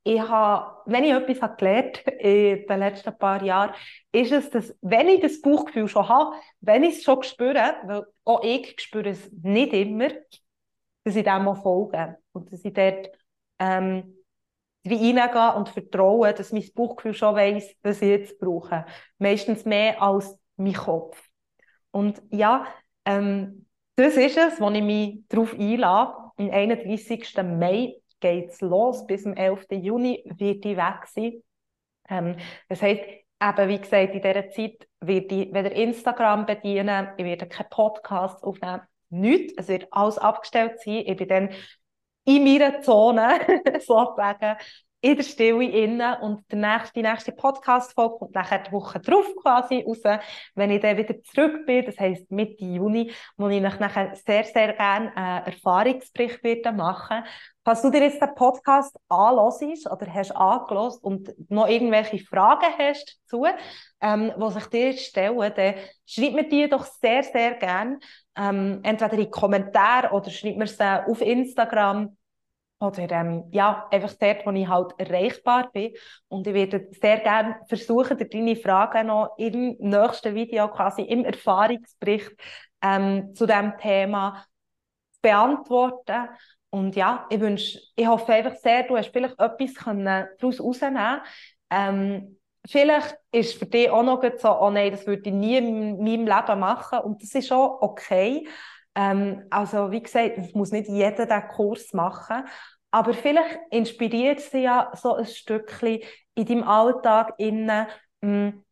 ich 0.04 0.22
habe, 0.22 0.78
wenn 0.86 1.04
ich 1.04 1.12
etwas 1.12 1.42
habe 1.42 1.56
gelernt 1.58 2.00
in 2.20 2.66
den 2.66 2.80
letzten 2.80 3.18
paar 3.18 3.44
Jahren, 3.44 3.74
ist 4.12 4.32
es, 4.32 4.50
dass, 4.50 4.76
wenn 4.82 5.10
ich 5.10 5.22
das 5.22 5.42
Bauchgefühl 5.42 5.88
schon 5.88 6.08
habe, 6.08 6.36
wenn 6.62 6.84
ich 6.84 6.98
es 6.98 7.04
schon 7.04 7.22
spüre, 7.24 7.76
weil 7.86 8.06
auch 8.24 8.44
ich 8.44 8.76
spüre 8.80 9.10
es 9.10 9.32
nicht 9.32 9.74
immer, 9.74 10.10
dass 11.04 11.16
ich 11.16 11.24
dem 11.24 11.48
auch 11.48 11.62
folge. 11.62 12.18
Und 12.32 12.52
dass 12.52 12.64
ich 12.64 12.74
dort 12.74 13.10
ähm, 13.60 14.16
wie 14.84 15.12
reingehen 15.12 15.56
und 15.56 15.70
vertrauen, 15.70 16.34
dass 16.36 16.52
mein 16.52 16.66
Bauchgefühl 16.74 17.14
schon 17.14 17.36
weiss, 17.36 17.76
was 17.84 18.02
ich 18.02 18.10
jetzt 18.10 18.40
brauche. 18.40 18.86
Meistens 19.18 19.66
mehr 19.66 20.02
als 20.02 20.38
mein 20.56 20.74
Kopf. 20.74 21.29
Und 21.92 22.22
ja, 22.32 22.66
ähm, 23.06 23.66
das 23.96 24.16
ist 24.16 24.38
es, 24.38 24.62
wo 24.62 24.70
ich 24.70 24.84
mich 24.84 25.24
darauf 25.30 25.54
einlade. 25.54 26.14
Am 26.38 26.50
31. 26.50 27.36
Mai 27.44 27.96
geht 28.20 28.50
es 28.52 28.62
los. 28.62 29.06
Bis 29.06 29.24
zum 29.24 29.34
11. 29.34 29.66
Juni 29.72 30.24
wird 30.38 30.66
ich 30.66 30.78
weg 30.78 31.06
sein. 31.08 31.44
Ähm, 32.10 32.36
das 32.68 32.82
heisst, 32.82 33.04
eben, 33.42 33.70
wie 33.70 33.80
gesagt, 33.80 34.14
in 34.14 34.22
dieser 34.22 34.50
Zeit 34.50 34.88
werde 35.02 35.36
ich 35.36 35.54
weder 35.54 35.72
Instagram 35.72 36.46
bedienen, 36.46 37.10
ich 37.18 37.26
werde 37.26 37.48
keinen 37.48 37.70
Podcast 37.70 38.44
aufnehmen, 38.44 38.82
nichts. 39.10 39.54
Es 39.58 39.68
wird 39.68 39.88
alles 39.92 40.18
abgestellt 40.18 40.80
sein. 40.82 41.04
Ich 41.06 41.18
bin 41.18 41.28
dann 41.28 41.50
in 42.26 42.44
meiner 42.44 42.82
Zone, 42.82 43.40
sozusagen, 43.80 44.58
in 45.02 45.16
der 45.16 45.24
Stille 45.24 45.64
innen 45.64 46.16
und 46.22 46.44
der 46.52 46.60
nächste, 46.60 46.94
die 46.96 47.02
nächste 47.02 47.32
Podcast-Folge 47.32 48.18
kommt 48.18 48.36
nachher 48.36 48.60
die 48.60 48.72
Woche 48.72 49.00
drauf 49.00 49.26
quasi 49.42 49.86
raus, 49.88 50.20
wenn 50.56 50.72
ich 50.72 50.82
dann 50.82 50.98
wieder 50.98 51.22
zurück 51.24 51.66
bin, 51.66 51.86
das 51.86 51.98
heisst 51.98 52.30
Mitte 52.32 52.66
Juni, 52.66 53.12
wo 53.38 53.48
ich 53.48 53.62
nachher 53.62 54.14
sehr, 54.16 54.44
sehr 54.44 54.74
gerne 54.74 55.16
einen 55.16 55.46
Erfahrungsbericht 55.46 56.44
werde 56.44 56.74
machen. 56.74 57.24
Falls 57.64 57.82
du 57.82 57.92
dir 57.92 58.02
jetzt 58.02 58.22
den 58.22 58.34
Podcast 58.36 58.96
anhörst 59.10 59.90
oder 59.90 60.14
hast 60.14 60.32
angelost 60.32 61.04
und 61.04 61.30
noch 61.50 61.68
irgendwelche 61.68 62.20
Fragen 62.20 62.66
hast 62.78 63.20
dazu, 63.24 63.46
ähm, 64.02 64.34
die 64.38 64.52
sich 64.52 64.66
dir 64.66 64.94
stellen, 64.94 65.54
dann 65.56 65.76
schreib 66.06 66.34
mir 66.34 66.50
die 66.50 66.68
doch 66.68 66.86
sehr, 66.86 67.24
sehr 67.24 67.54
gerne. 67.54 68.00
Ähm, 68.36 68.80
entweder 68.84 69.14
in 69.14 69.32
Kommentare 69.32 70.14
oder 70.14 70.30
schreib 70.30 70.58
mir 70.58 70.68
sie 70.68 71.06
auf 71.06 71.22
Instagram 71.22 72.18
oder 72.80 73.12
ähm, 73.12 73.46
ja, 73.52 73.88
einfach 73.92 74.14
dort, 74.14 74.46
wo 74.46 74.52
ich 74.52 74.68
halt 74.68 74.94
erreichbar 74.98 75.70
bin. 75.72 75.94
Und 76.30 76.48
ich 76.48 76.54
werde 76.54 76.88
sehr 77.02 77.20
gerne 77.20 77.58
versuchen, 77.68 78.18
deine 78.18 78.56
Fragen 78.56 79.08
noch 79.08 79.36
im 79.38 79.76
nächsten 79.80 80.34
Video, 80.34 80.70
quasi 80.70 81.02
im 81.02 81.26
Erfahrungsbericht 81.26 82.32
ähm, 82.82 83.36
zu 83.36 83.46
diesem 83.46 83.78
Thema 83.78 84.46
zu 85.12 85.20
beantworten. 85.22 86.30
Und 86.70 86.96
ja, 86.96 87.26
ich 87.30 87.40
wünsche, 87.40 87.80
ich 87.96 88.08
hoffe 88.08 88.32
einfach 88.32 88.56
sehr, 88.56 88.84
du 88.84 88.96
hast 88.96 89.10
vielleicht 89.10 89.40
etwas 89.40 89.74
daraus 89.74 90.60
herausnehmen 90.60 91.22
ähm, 91.70 92.40
Vielleicht 92.68 93.18
ist 93.32 93.58
für 93.58 93.66
dich 93.66 93.90
auch 93.90 94.04
noch 94.04 94.22
so, 94.38 94.50
oh 94.60 94.70
nein, 94.70 94.92
das 94.92 95.08
würde 95.08 95.30
ich 95.30 95.34
nie 95.34 95.58
in 95.58 96.04
meinem 96.04 96.28
Leben 96.28 96.60
machen. 96.60 97.00
Und 97.00 97.24
das 97.24 97.34
ist 97.34 97.52
auch 97.52 97.82
okay. 97.82 98.48
Ähm, 99.00 99.46
also, 99.50 99.92
wie 99.92 100.04
gesagt, 100.04 100.38
es 100.38 100.54
muss 100.54 100.72
nicht 100.72 100.90
jeder 100.90 101.26
diesen 101.26 101.48
Kurs 101.48 101.94
machen. 101.94 102.44
Aber 102.92 103.14
vielleicht 103.14 103.60
inspiriert 103.72 104.42
sie 104.42 104.64
ja 104.64 104.92
so 104.94 105.16
ein 105.16 105.26
Stückchen 105.26 106.00
in 106.36 106.46
deinem 106.46 106.64
Alltag 106.64 107.34
innen, 107.38 107.88
hm, 108.22 108.66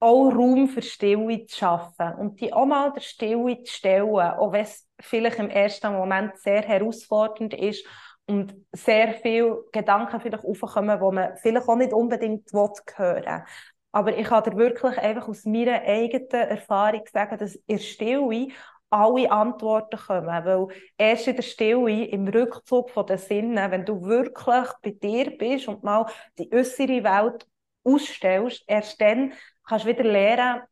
auch 0.00 0.30
Raum 0.30 0.68
für 0.68 0.82
Stille 0.82 1.44
zu 1.46 1.56
schaffen 1.56 2.14
und 2.14 2.40
die 2.40 2.52
auch 2.52 2.66
mal 2.66 2.92
der 2.92 3.00
Stille 3.00 3.62
zu 3.64 3.72
stellen, 3.72 4.08
auch 4.08 4.52
wenn 4.52 4.62
es 4.62 4.88
vielleicht 5.00 5.38
im 5.38 5.50
ersten 5.50 5.92
Moment 5.92 6.38
sehr 6.38 6.62
herausfordernd 6.62 7.54
ist 7.54 7.86
und 8.26 8.54
sehr 8.72 9.14
viele 9.14 9.64
Gedanken 9.72 10.20
vielleicht 10.20 10.44
aufkommen, 10.44 10.98
die 10.98 11.14
man 11.14 11.36
vielleicht 11.36 11.68
auch 11.68 11.76
nicht 11.76 11.92
unbedingt 11.92 12.50
hören 12.52 12.74
will. 12.96 13.44
Aber 13.92 14.16
ich 14.16 14.26
kann 14.26 14.42
dir 14.42 14.56
wirklich 14.56 14.98
einfach 14.98 15.28
aus 15.28 15.44
meiner 15.44 15.82
eigenen 15.82 16.28
Erfahrung 16.30 17.02
sagen, 17.12 17.38
dass 17.38 17.54
in 17.66 17.78
Stille 17.78 18.48
alle 18.94 19.30
Antworten 19.30 19.98
kommen. 19.98 20.26
Weil 20.26 20.68
erst 20.96 21.28
in 21.28 21.36
der 21.36 21.42
Stille, 21.42 22.04
im 22.04 22.28
Rückzug 22.28 22.90
von 22.90 23.06
den 23.06 23.18
Sinnen, 23.18 23.70
wenn 23.70 23.84
du 23.84 24.02
wirklich 24.04 24.68
bei 24.82 24.90
dir 24.90 25.36
bist 25.36 25.68
und 25.68 25.82
mal 25.82 26.06
die 26.38 26.52
äußere 26.52 27.02
Welt 27.04 27.46
ausstellst, 27.84 28.64
erst 28.66 29.00
dann 29.00 29.32
kannst 29.66 29.84
du 29.84 29.88
wieder 29.90 30.04
lernen, 30.04 30.62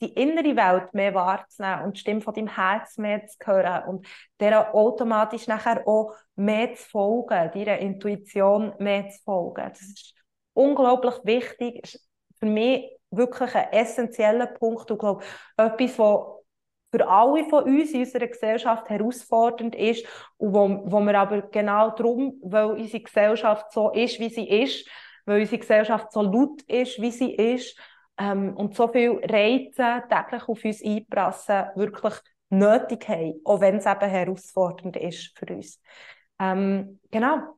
die 0.00 0.12
innere 0.14 0.56
Welt 0.56 0.94
mehr 0.94 1.14
wahrzunehmen 1.14 1.84
und 1.84 1.96
die 1.96 2.00
Stimme 2.00 2.20
von 2.22 2.34
deinem 2.34 2.54
Herz 2.54 2.96
mehr 2.96 3.26
zu 3.26 3.36
hören 3.44 3.84
und 3.86 4.06
der 4.38 4.74
automatisch 4.74 5.46
nachher 5.46 5.86
auch 5.86 6.14
mehr 6.36 6.74
zu 6.74 6.88
folgen, 6.88 7.50
deiner 7.52 7.78
Intuition 7.78 8.72
mehr 8.78 9.10
zu 9.10 9.22
folgen. 9.24 9.68
Das 9.68 9.82
ist 9.82 10.14
unglaublich 10.54 11.16
wichtig, 11.24 11.82
ist 11.82 12.08
für 12.38 12.46
mich 12.46 12.90
wirklich 13.10 13.54
ein 13.54 13.72
essentieller 13.72 14.46
Punkt 14.46 14.90
und 14.90 14.98
glaube, 14.98 15.24
etwas, 15.56 15.98
was 15.98 16.39
für 16.90 17.08
alle 17.08 17.44
von 17.44 17.64
uns 17.64 17.92
in 17.92 18.00
unserer 18.00 18.26
Gesellschaft 18.26 18.88
herausfordernd 18.88 19.74
ist 19.74 20.04
und 20.38 20.52
wo, 20.52 20.82
wo 20.84 21.00
wir 21.00 21.18
aber 21.18 21.42
genau 21.42 21.90
darum, 21.90 22.38
weil 22.42 22.66
unsere 22.66 23.02
Gesellschaft 23.02 23.72
so 23.72 23.90
ist, 23.90 24.18
wie 24.18 24.28
sie 24.28 24.48
ist, 24.48 24.88
weil 25.24 25.40
unsere 25.40 25.58
Gesellschaft 25.58 26.12
so 26.12 26.22
laut 26.22 26.62
ist, 26.62 27.00
wie 27.00 27.10
sie 27.10 27.34
ist 27.34 27.78
ähm, 28.18 28.56
und 28.56 28.74
so 28.74 28.88
viele 28.88 29.20
Reize 29.22 30.02
täglich 30.08 30.48
auf 30.48 30.64
uns 30.64 30.84
einprassen, 30.84 31.66
wirklich 31.76 32.14
nötig 32.50 33.08
haben, 33.08 33.40
auch 33.44 33.60
wenn 33.60 33.76
es 33.76 33.86
eben 33.86 34.10
herausfordernd 34.10 34.96
ist 34.96 35.38
für 35.38 35.46
uns. 35.54 35.80
Ähm, 36.40 37.00
genau. 37.10 37.56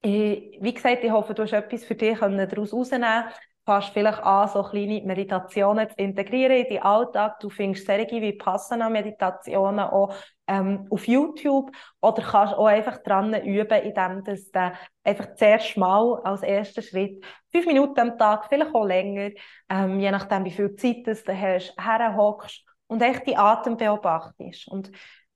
Ich, 0.00 0.58
wie 0.60 0.74
gesagt, 0.74 1.02
ich 1.02 1.10
hoffe, 1.10 1.34
du 1.34 1.42
hast 1.42 1.52
etwas 1.52 1.84
für 1.84 1.94
dich 1.94 2.18
daraus 2.18 2.70
herausnehmen 2.72 3.24
fängst 3.68 3.90
vielleicht 3.90 4.22
an, 4.22 4.48
so 4.48 4.62
kleine 4.62 5.02
Meditationen 5.02 5.88
zu 5.90 5.94
integrieren 5.96 6.56
in 6.56 6.68
deinen 6.68 6.82
Alltag. 6.82 7.38
Du 7.40 7.50
findest 7.50 7.86
solche 7.86 8.22
wie 8.22 8.32
Passana-Meditationen 8.32 9.80
auch 9.80 10.14
ähm, 10.46 10.86
auf 10.88 11.06
YouTube 11.06 11.70
oder 12.00 12.22
kannst 12.22 12.54
auch 12.54 12.66
einfach 12.66 13.02
dran 13.02 13.34
üben, 13.42 13.82
indem 13.82 14.24
du 14.24 14.72
einfach 15.04 15.34
zuerst 15.34 15.76
mal 15.76 16.20
als 16.24 16.42
ersten 16.42 16.82
Schritt 16.82 17.22
fünf 17.52 17.66
Minuten 17.66 18.00
am 18.00 18.18
Tag, 18.18 18.46
vielleicht 18.48 18.74
auch 18.74 18.86
länger, 18.86 19.30
ähm, 19.68 20.00
je 20.00 20.10
nachdem 20.10 20.46
wie 20.46 20.50
viel 20.50 20.74
Zeit 20.76 21.06
du 21.06 21.36
hast, 21.36 21.74
herhockst 21.78 22.64
und 22.86 23.02
echt 23.02 23.26
die 23.26 23.36
Atem 23.36 23.76
beobachtest. 23.76 24.68
Und 24.68 24.90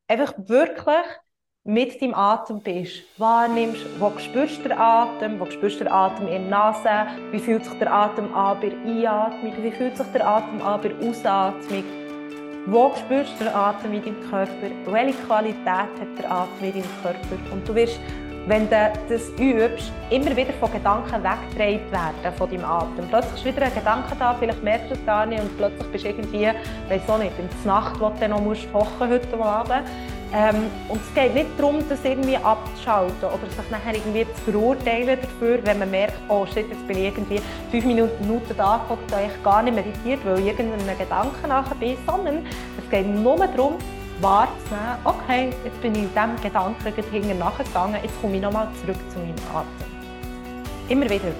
einfach 0.08 0.32
wirklich 0.38 1.06
mit 1.64 2.03
deinem 2.03 2.14
Atem 2.14 2.61
bist, 2.61 3.05
wahrnimmst, 3.18 3.87
wo 4.01 4.11
spürst 4.18 4.59
du 4.59 4.68
den 4.68 4.79
Atem, 4.79 5.38
wo 5.38 5.46
spürst 5.46 5.79
du 5.79 5.85
den 5.85 5.92
Atem 5.92 6.27
in 6.27 6.48
der 6.48 6.59
Nase, 6.59 7.07
wie 7.31 7.38
fühlt 7.38 7.64
sich 7.64 7.79
der 7.79 7.92
Atem 7.92 8.35
an 8.35 8.59
bei 8.61 8.72
Einatmung, 8.85 9.53
wie 9.62 9.70
fühlt 9.70 9.96
sich 9.96 10.07
der 10.09 10.27
Atem 10.27 10.61
an 10.61 10.81
bei 10.81 10.92
Ausatmung, 11.09 11.85
wo 12.66 12.92
spürst 12.96 13.35
du 13.38 13.44
den 13.44 13.55
Atem 13.55 13.92
in 13.92 14.03
deinem 14.05 14.29
Körper, 14.29 14.70
welche 14.87 15.18
Qualität 15.18 15.64
hat 15.66 16.18
der 16.18 16.33
Atem 16.33 16.64
in 16.64 16.72
deinem 16.72 17.03
Körper 17.03 17.53
und 17.53 17.68
du 17.68 17.75
wirst 17.75 18.01
wenn 18.48 18.68
du 18.68 18.92
das 19.09 19.29
übst, 19.38 19.92
immer 20.11 20.37
wieder 20.37 20.53
von 20.55 20.72
Gedanken 20.72 21.22
weggedreht 21.22 21.92
werden 21.92 22.35
von 22.37 22.51
deinem 22.51 22.64
Atem. 22.64 23.07
Plötzlich 23.09 23.35
ist 23.35 23.44
wieder 23.44 23.66
ein 23.66 23.72
Gedanke 23.72 24.16
da, 24.18 24.35
vielleicht 24.35 24.64
merkst 24.64 24.90
du 24.90 24.94
es 24.94 25.07
gar 25.07 25.27
nicht 25.27 25.40
und 25.40 25.57
plötzlich 25.57 25.87
bist 25.92 26.05
du 26.05 26.09
irgendwie, 26.09 26.48
weiß 26.88 27.09
auch 27.09 27.18
nicht, 27.18 27.38
in 27.38 27.48
der 27.48 27.72
Nacht, 27.72 28.01
wo 28.01 28.11
du 28.11 28.29
noch 28.29 28.40
musst 28.40 28.66
kochen 28.72 29.09
heute 29.09 29.40
Abend. 29.40 29.85
Ähm, 30.34 30.70
und 30.88 30.98
es 31.02 31.14
geht 31.14 31.34
nicht 31.34 31.48
darum, 31.58 31.86
das 31.90 32.02
irgendwie 32.04 32.38
abzuschalten 32.38 33.24
oder 33.24 33.50
sich 33.50 33.70
nachher 33.70 33.94
irgendwie 33.94 34.24
zu 34.34 34.50
verurteilen 34.50 35.18
dafür, 35.20 35.58
wenn 35.64 35.78
man 35.78 35.90
merkt, 35.90 36.14
oh 36.28 36.46
shit, 36.46 36.68
jetzt 36.70 36.86
bin 36.86 36.96
ich 36.96 37.04
irgendwie 37.04 37.40
fünf 37.70 37.84
Minuten, 37.84 38.56
da 38.56 38.80
und 38.88 38.98
ich 39.04 39.42
gar 39.42 39.62
nicht 39.62 39.74
meditiert, 39.74 40.24
weil 40.24 40.38
ich 40.38 40.46
irgendeinen 40.46 40.98
Gedanken 40.98 41.48
nachher 41.48 41.74
bin, 41.74 41.98
sondern 42.06 42.46
es 42.78 42.90
geht 42.90 43.06
nur 43.06 43.36
darum, 43.36 43.74
wahrzunehmen, 44.22 44.96
okay, 45.04 45.50
jetzt 45.64 45.80
bin 45.82 45.94
ich 45.94 46.08
diesem 46.08 46.40
Gedanken 46.42 46.94
hinten 47.10 47.38
nachgegangen, 47.38 47.96
jetzt 48.02 48.18
komme 48.22 48.36
ich 48.36 48.42
nochmal 48.42 48.68
zurück 48.80 48.96
zu 49.10 49.18
meinem 49.18 49.34
Atem. 49.54 49.92
Immer 50.88 51.10
wieder. 51.10 51.32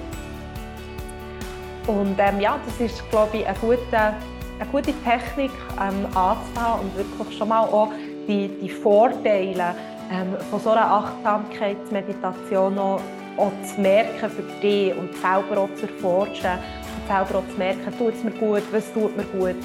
Und 1.87 2.15
ähm, 2.19 2.39
ja, 2.39 2.59
das 2.63 2.79
ist, 2.79 3.09
glaube 3.09 3.37
ich, 3.37 3.47
eine 3.47 3.57
gute, 3.57 3.97
eine 3.97 4.69
gute 4.71 4.93
Technik 5.03 5.51
ähm, 5.81 6.05
anzufangen 6.15 6.81
und 6.81 6.95
wirklich 6.95 7.37
schon 7.37 7.49
mal 7.49 7.61
auch 7.61 7.89
die, 8.27 8.47
die 8.61 8.69
Vorteile 8.69 9.75
ähm, 10.11 10.35
von 10.49 10.59
so 10.59 10.71
einer 10.71 10.89
Achtsamkeitsmeditation 10.91 12.77
auch, 12.77 13.01
auch 13.37 13.51
zu 13.63 13.81
merken 13.81 14.29
für 14.29 14.43
dich 14.61 14.95
und 14.95 15.13
selber 15.15 15.61
auch 15.61 15.73
zu 15.75 15.87
erforschen 15.87 16.51
und 16.51 17.07
selber 17.07 17.39
auch 17.39 17.51
zu 17.51 17.57
merken, 17.57 17.97
tut 17.97 18.13
es 18.15 18.23
mir 18.23 18.31
gut, 18.31 18.63
was 18.71 18.91
tut 18.93 19.15
mir 19.17 19.25
gut. 19.25 19.55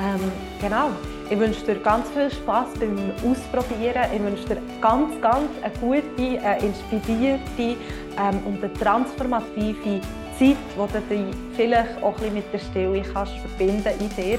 Ähm, 0.00 0.32
genau. 0.60 0.90
Ich 1.30 1.38
wünsche 1.38 1.64
dir 1.64 1.76
ganz 1.76 2.06
viel 2.10 2.30
Spaß 2.30 2.68
beim 2.78 2.98
Ausprobieren. 3.24 4.04
Ich 4.14 4.22
wünsche 4.22 4.44
dir 4.44 4.58
ganz, 4.82 5.18
ganz 5.22 5.48
eine 5.62 5.72
gute, 5.80 6.44
eine 6.44 6.60
inspirierte 6.60 7.40
ähm, 7.58 8.40
und 8.44 8.62
eine 8.62 8.72
transformative 8.74 10.02
Zeit, 10.38 10.56
wo 10.76 10.86
du 10.86 11.00
dich 11.08 11.34
vielleicht 11.56 12.02
auch 12.02 12.08
ein 12.08 12.14
bisschen 12.14 12.34
mit 12.34 12.52
der 12.52 12.58
Stille 12.58 13.02
kannst 13.10 13.32
verbinden 13.38 13.88
in 14.00 14.08
dir. 14.10 14.38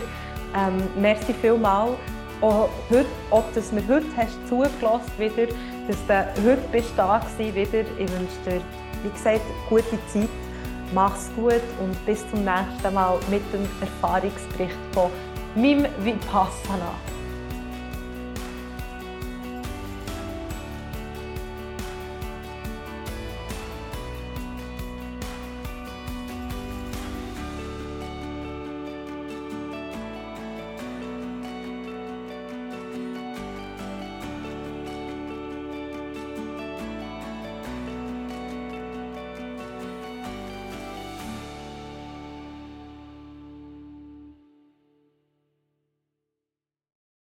Ähm, 0.56 0.84
merci 1.02 1.34
vielmals 1.42 1.98
auch 2.41 2.69
heute, 2.89 3.06
ob 3.32 3.54
du 3.54 3.62
mir 3.76 3.88
heute 3.88 4.06
hast 4.17 4.48
zugelassen 4.48 5.12
wieder, 5.17 5.48
dass 5.88 5.98
du 6.08 6.43
heute 6.43 6.62
bist 6.71 6.91
da 6.98 7.19
gewesen, 7.19 7.56
wieder. 7.56 7.82
Ich 7.98 8.12
wünsche 8.12 8.38
dir, 8.45 8.62
wie 9.04 9.10
gesagt, 9.10 9.41
gute 9.69 10.00
Zeit. 10.08 10.30
Mach's 10.93 11.30
gut 11.36 11.62
und 11.82 12.06
bis 12.06 12.19
zum 12.30 12.43
nächsten 12.43 12.93
Mal 12.93 13.17
mit 13.30 13.41
dem 13.54 13.67
Erfahrungsbericht 13.82 14.78
von 14.93 15.10
meinem 15.56 15.86
Vipassana. 16.04 16.93